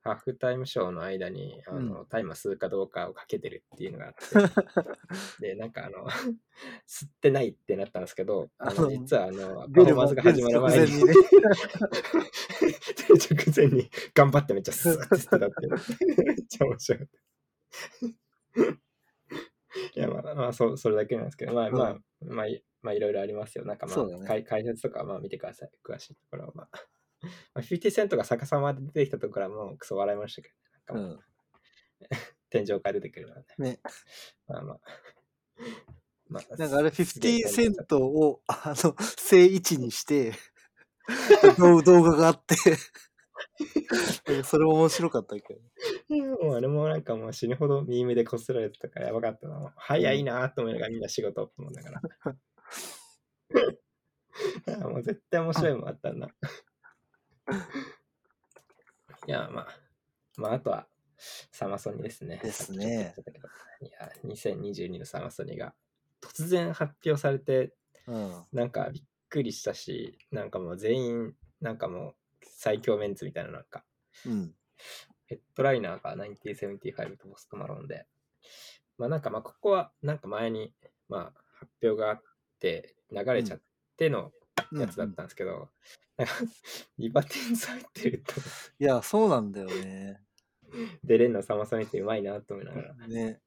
[0.07, 4.21] ハーフタイムショーの間に、あの、タイマー吸うかどうかをかけてるっていうのがあって、
[5.53, 6.07] で、なんかあの、
[6.87, 11.13] 吸ってないってなったんですけど、あの、実はあの、パフォーマンスが始まる前に、直
[13.53, 15.67] 前に頑張ってめっちゃスーって吸ってたって。
[16.23, 17.17] めっちゃ面白かった。
[18.63, 23.65] いや、まあ、まあ、そう、それだけなんですけど、まあ、うんまあ、まあ、いまあ、いろいろありますよ。
[23.65, 25.71] なんかまあ、ね解解説とかはまあ見てください。
[25.83, 26.96] 詳しいところはまあ。
[27.53, 30.49] まあ、50セントが逆さまで出てきたところはもうクソ笑いましたけ
[30.87, 31.19] ど、うなんかもう、ん。
[32.49, 33.79] 天井から出てくるので、ね。
[34.47, 34.79] まあまあ。
[36.29, 40.33] まあ、なんかあれ、すげえ50セントを、あの、正位置にして、
[41.57, 42.55] 動動画があって、
[44.43, 45.61] それも面白かったけど。
[46.43, 49.73] もうあれもなんかもう死ぬほどミームでこすられてたからやばかったな。
[49.77, 52.01] 早いなと思いながらみんな仕事と思うんだから。
[54.89, 56.29] もう絶対面白いもんあったんだ。
[59.27, 59.67] いや、まあ、
[60.37, 60.87] まあ、あとは
[61.51, 62.39] サマソニですね。
[62.43, 63.15] ですね
[63.81, 65.73] いや、2022のサマソニが
[66.21, 67.73] 突然発表されて、
[68.07, 68.45] うん。
[68.53, 73.83] なんかびっくりしたし、なんかもう全員、なんかもう最強メンツみたいななんか、
[74.25, 74.53] うん。
[75.25, 78.05] ヘッドライナーが1975とポストマロンで、
[78.97, 80.73] まあなんかまあここはなんか前に
[81.09, 82.21] まあ発表があっ
[82.59, 83.61] て流れちゃっ
[83.97, 84.31] てのうん
[84.73, 85.69] やつだったんですけど、
[86.17, 86.33] なんか
[86.97, 88.33] リバティンズ入ってると
[88.79, 90.21] いや、そうなんだよね。
[91.03, 93.07] 出れんのサマソニってうまいなと思いながら。
[93.07, 93.39] ね。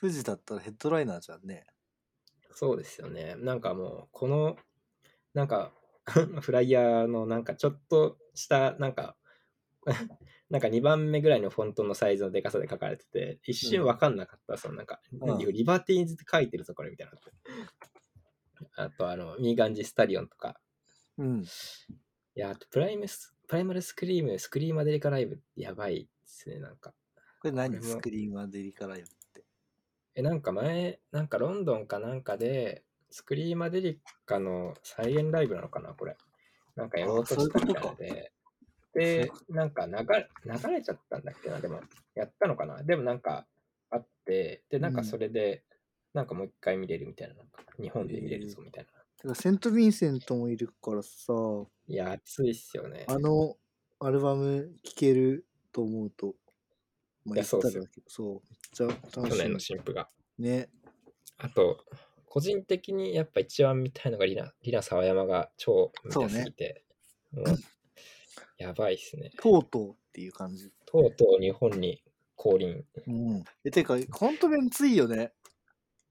[0.00, 1.66] 富士だったらヘッドライナーじゃんね。
[2.54, 3.36] そうですよね。
[3.38, 4.56] なんかもうこの
[5.34, 5.72] なんか
[6.40, 9.16] フライヤーのなんかちょっとしたなんか
[10.50, 17.12] なんか2番目ぐらいのフォントのサイズのでかさで書かれてて、一瞬わかんなかった、そのなんか、うんリバティーンズって書いてるぞ、これみたいな。
[18.76, 20.60] あと、あの、 Megan Thee Stallion とか。
[21.18, 21.42] うん。
[21.42, 21.46] い
[22.34, 26.94] や、あとプライムス、プライマルスクリーム、 Screamadelica ライブ、やばいですね、なんか。
[27.40, 27.82] これ何？
[27.82, 29.44] Screamadelica ライブって。
[30.14, 36.16] え、なんか前、なんかロンドンかなんかで、スクリーマデリカの再現ライブなのかな、これ。
[36.76, 38.32] なんかやろうとしたみたいで、
[38.94, 41.82] で、なんか流れ流れちゃったんだっけな、でも、
[42.14, 42.82] やったのかな。
[42.82, 43.46] でもなんか
[43.90, 45.64] あって、で、なんかそれで、
[46.14, 48.90] なんかもう一回見れるみたいな、なんか日本で見れるぞみたいな。
[49.20, 51.32] てかセント・ヴィンセントもいるからさ、
[51.88, 53.04] いや、熱いっすよね。
[53.08, 53.56] あの
[53.98, 56.34] アルバム聴けると思うと、
[57.24, 58.40] まいや言ったらだけどそう、めっ
[58.72, 58.86] ちゃ
[59.20, 60.08] 楽去年のし新婦が。
[60.38, 60.48] み。
[60.48, 60.68] ね。
[61.38, 61.78] あと、
[62.26, 66.84] 個人的にやっぱ一番見たいのがリナ、リナ沢山が超見たすぎて、
[67.32, 67.46] もう
[68.58, 69.30] やばいっすね。
[69.38, 70.70] とうとうっていう感じ。
[70.86, 72.02] とうとう日本に
[72.36, 72.84] 降臨。
[73.06, 73.44] うん。
[73.64, 75.32] え、てか、ほんとメンツいいよね。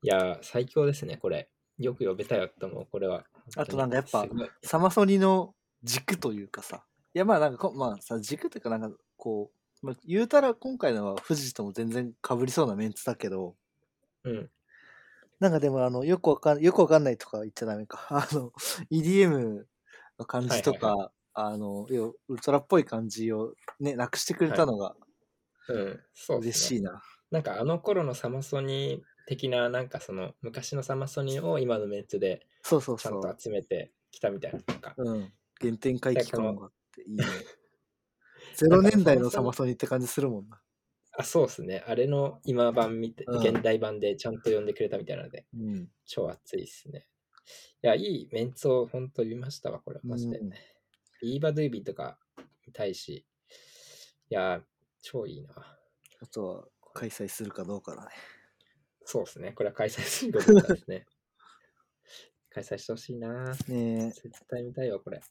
[0.04, 1.50] いやー、最強ですね、これ。
[1.78, 3.26] よく呼べたよと思う、これは。
[3.56, 4.28] あとなんかやっぱ
[4.64, 6.86] サマソニの軸というかさ。
[7.14, 9.52] いや、まあなんかこ、まあさ、軸というかなんかこ
[9.84, 13.56] う、まあ、言うたら今回のは富士とも全然被りそうなメンツだけど、
[14.24, 14.50] うん。
[15.40, 18.08] なんかでもあの、よくわかん、よくわかんないとか言っちゃダメか。
[18.10, 18.52] あの、
[18.92, 19.66] EDM
[20.20, 24.96] の感じとか、はいはあの、要ウルトラっぽい感じをね、なくしてくれたのが
[25.68, 26.78] うん、そう嬉ですね。
[26.78, 27.02] しいな。
[27.32, 33.34] なんかあの頃のサマソニ的な、なんかその昔のサマソニを今のメンツでそうそうちゃんと。
[33.38, 34.60] 集めてきたみたいな。
[34.68, 35.34] なんかうん。
[35.62, 37.24] 原点回帰感があっていいね。
[38.58, 40.60] 0なんか年代のササマソマソニって感じするもんな。
[41.18, 41.84] あ、そうですね。
[41.88, 45.88] あれの今版見て、うん現代版でちゃんと読んでくれたみたいなので、うん。
[46.06, 47.08] 超熱いっすね。
[47.84, 50.40] いや、いいメンツを本当見ましたわ、これ、マジで。
[50.40, 50.52] うん
[51.24, 52.18] イーバ・ドゥービーとか
[52.66, 53.28] 見たいし、
[54.30, 54.64] いや、
[55.04, 55.54] 超いいな。
[56.20, 58.12] あとは開催するかどうかだね。
[59.06, 59.52] そうですね。
[59.54, 61.06] これは開催する ことですね。
[62.50, 63.56] 開催してほしいな。
[63.68, 64.10] ねえ。
[64.12, 65.18] 絶対見たいよ、これ。
[65.18, 65.22] い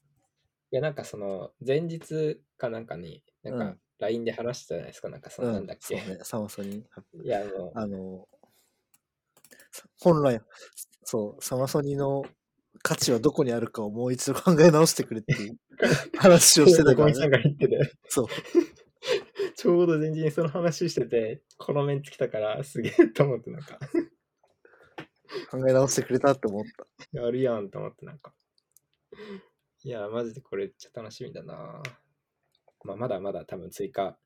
[0.76, 5.98] や、なんかその、前日かなんかに、なんかうん LINE で話してたじゃないですか、なんかその、なんだっけ。
[5.98, 6.78] そうね、サマソニ。
[7.22, 8.28] いや、もう、あの、
[10.00, 10.40] 本来、
[11.04, 12.24] そう、サマソニの
[12.82, 15.58] 価値はどこにあるかをもう一度考え直してくれっていう
[16.16, 17.14] 話をしてたからね。
[18.08, 18.26] そう。
[19.60, 23.78] ちょうど前日にその話してて、このメンツ来たから、すげえと思って、なんか、
[25.50, 26.86] 考え直してくれたって思った。
[27.12, 28.32] やるやんと思って、なんか。
[29.84, 31.82] いや、マジでこれめっちゃ楽しみだな。
[32.84, 34.16] まあ、まだまだ多分追加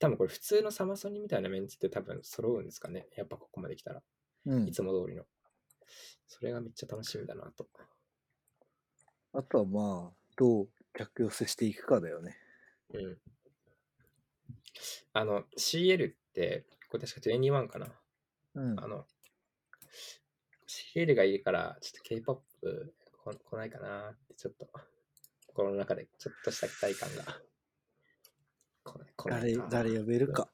[0.00, 3.06] 多分これ普通のサマソニみたいなメンツって多分揃うんですかね。
[3.16, 4.02] やっぱここまで来たら。
[4.46, 4.72] うんい。
[4.72, 5.22] つも通りの。
[6.26, 7.68] それがめっちゃ楽しみだなと。
[9.32, 12.36] あとはまあ、どう客寄せしていくかだよね。
[12.92, 13.18] うん。
[15.12, 17.86] あの、CL って、これ確か21かな。
[18.54, 18.80] うん。
[18.80, 19.06] あの、
[20.68, 24.68] CL がいるから、ちょっと K-POP こ来ないかなって、ちょっと、
[25.48, 27.40] 心の中でちょっとした期待感が。
[29.26, 30.48] 誰、な誰呼べるか。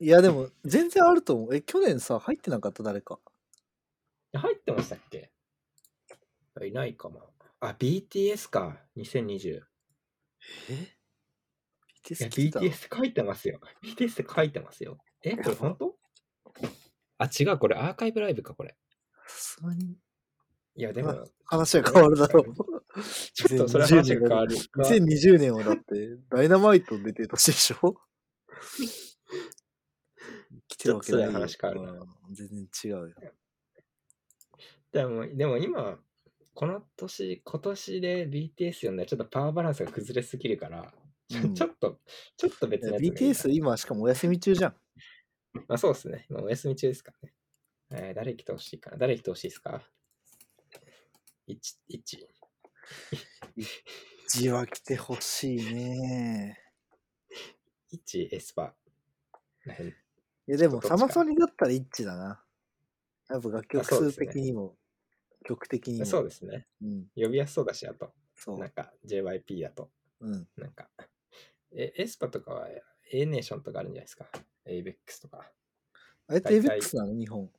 [0.00, 1.54] いや、でも、全然あると思う。
[1.54, 2.82] え、去年さ、入ってなかった？
[2.82, 3.20] 誰か。
[4.32, 5.32] 入ってましたっけ？
[6.64, 7.34] いないかも。
[7.60, 8.80] あ、BTS か。
[8.96, 9.62] 2020。
[10.70, 10.97] え？
[12.14, 13.60] いや、?BTS BTS 書いてますよ。
[13.82, 14.98] BTS 書いてますよ。
[15.22, 15.96] え、これ本当？
[17.18, 18.76] あ、違う、これアーカイブライブか、これ。
[19.26, 19.96] さすがに。
[20.76, 22.54] いや、でも、話が変わるだろう。
[23.34, 24.82] ちょっとそれは話が変わるか。
[24.82, 27.96] 2020年はだって、ダイナマイト出てる年でしょ？
[30.68, 33.14] 来てるわけないよちょっとそれは話変わるなうん全然違うよ。
[34.92, 35.98] でも、でも今、
[36.54, 40.92] この年、今年で BTS 呼んだらちょっとパワーバランスが崩れすぎるから、
[41.30, 42.00] うん ちょっと、
[42.36, 44.76] ちょっと別のやつがいいな BTS 今しかもお休み中じゃん。
[45.66, 46.26] まあそうですね。
[46.30, 47.34] 今お休み中ですからね。
[47.90, 49.82] えー誰来てほしいかな誰来てほしいですか
[51.48, 51.58] ?1、
[51.90, 52.26] 1。
[54.34, 56.58] G は来てほしいね。
[57.92, 59.90] 1エスパー。
[59.90, 59.94] い
[60.46, 62.42] やでも、サマソニだったらイッチだな。
[63.28, 64.76] やっぱ楽曲数的にも、
[65.44, 66.06] 曲的にも。
[66.06, 66.66] そうですね。
[66.82, 68.58] うん、呼びやすそうだし、あと、そう。
[68.58, 70.48] なんか JYP だと、うん。
[70.56, 70.88] なんか、
[71.74, 72.68] え、エスパとかは
[73.12, 74.26] A ネーションとかあるんじゃないですか
[74.66, 75.50] ？ABEX とか。
[76.28, 77.14] あれって ABEX なの？
[77.14, 77.50] 日本。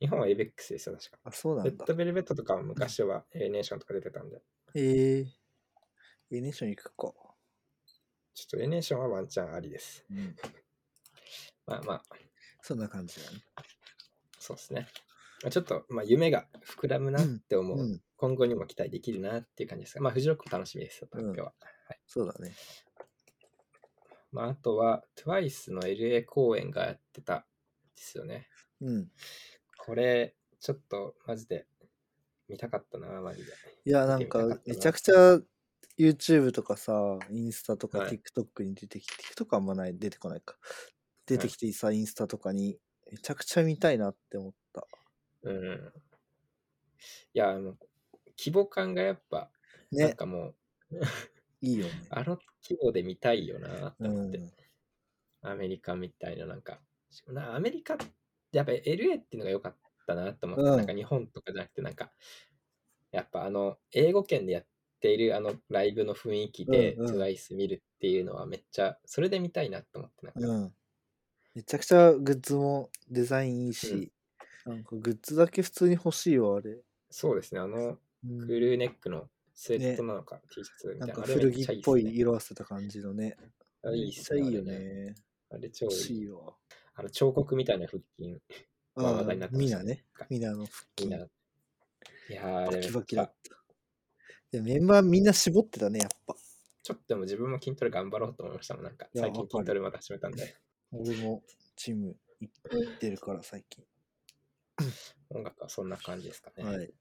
[0.00, 1.18] 日本は ABEX ですよ、確か。
[1.24, 1.94] あ、そうなんだレッド。
[1.94, 4.42] ベルベットとかは昔は A ネーションとか出てたんで、
[4.74, 6.36] ええー。
[6.36, 7.12] A ネーション行くか。
[8.34, 10.04] ちょっと A ネーションはワンチャンありです。
[10.10, 10.36] うん。
[11.66, 12.02] まあまあ、
[12.62, 13.38] そんな感じだね。
[14.38, 14.86] そうですね。
[15.42, 17.78] まあちょっと、まあ、夢が膨らむなって思う。
[17.78, 18.02] うん。
[18.16, 21.46] 今後にも期待できるなっていう感じですが、まあ、フジロック楽しみです今日は。
[21.46, 21.52] は
[21.94, 22.52] いそうだね。
[24.32, 27.44] まあ、あとは、TWICE の LA 公演がやってたんで
[27.96, 28.48] すよね。
[28.80, 29.10] うん。
[29.76, 31.66] これ、ちょっと、マジで、
[32.48, 33.52] 見たかったな、マジで。
[33.84, 35.40] いや、なんかめちゃくちゃ
[35.98, 40.56] YouTube とかさ、インスタとかはい TikTok に出てきて、TikTok あんまない、出てこないか。
[41.26, 42.78] 出てきてさ、インスタとかに、
[43.10, 44.86] めちゃくちゃ見たいなって思った。
[45.42, 45.92] うん。
[47.34, 47.78] いや、もう、
[48.38, 49.50] 規模感がやっぱ、
[49.98, 50.56] なんね、かもう、
[51.60, 51.92] いいよね。
[52.10, 54.52] あの規模で見たいよなってうん。
[55.42, 56.80] アメリカみたいな、なんか、
[57.28, 58.06] なアメリカって
[58.52, 62.12] やっぱり LA っていうのが良かったなと思って、うんなんか日本とかじゃなくて、なんか、
[63.12, 64.66] やっぱあの、英語圏でやっ
[65.00, 70.74] ているあのライブの雰囲気でうんうん TWICE 見るっていうのはめっちゃ、それで見たいなと思って、なんか、うん。
[71.54, 74.12] めちゃくちゃグッズもデザインいいし、
[74.66, 76.82] なんかグッズだけ普通に欲しいわ、あれ。
[77.10, 79.28] そうですね、あの、うんクルーネックの
[79.60, 81.24] スウェットなのか、T シャツみたないんかな。
[81.24, 83.36] あれ古着っぽい色あせた感じのね。
[83.82, 85.16] あいいっすねいいよね。
[85.50, 86.28] あれ超欲いい。
[86.94, 88.40] あの彫刻みたいな腹筋。
[88.94, 90.04] まああ話題になあ、ってましたねみんなね。
[90.30, 91.08] みんなの腹筋。
[92.30, 93.56] いやー、あれバキバキだっ、た。
[94.52, 96.36] でメンバーみんな絞ってたね、やっぱ。
[96.84, 98.84] ちょっとでも自分も筋トレ頑張ろうと思いましたもん。
[98.84, 100.56] なんか、最近筋トレまた始めたんで、
[100.92, 101.42] 俺も
[101.74, 102.50] チーム行
[102.90, 103.84] ってるから、最近。
[105.30, 106.62] 音楽はそんな感じですかね。
[106.64, 106.94] はい。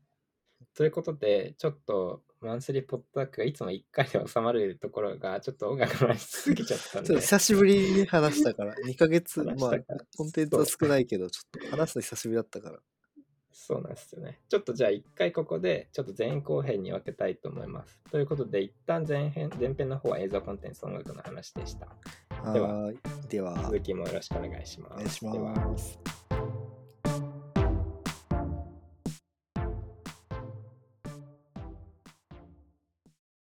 [0.75, 9.55] ということで、ちょっと、マンスリーポッドバックがいつも1回で収まるところが、ちょっと音楽の話しすぎちゃったんでちょっと、久しぶりに話したから、 2ヶ月、まあ
[10.15, 12.79] コンテンツは少ないけど、ちょっと話すの久しぶりだったから。
[13.51, 14.39] そうなんですよね。
[14.49, 17.99] ちょっとじゃあ1回ここで、ちょっと前後編に分けたいと思います。
[18.11, 21.87] ということで、一旦前編、前編の方は映像コンテンツ音楽の話でした。
[22.53, 22.93] では。
[23.27, 24.93] では、続きもよろしくお願いします。
[24.93, 26.16] お願いします。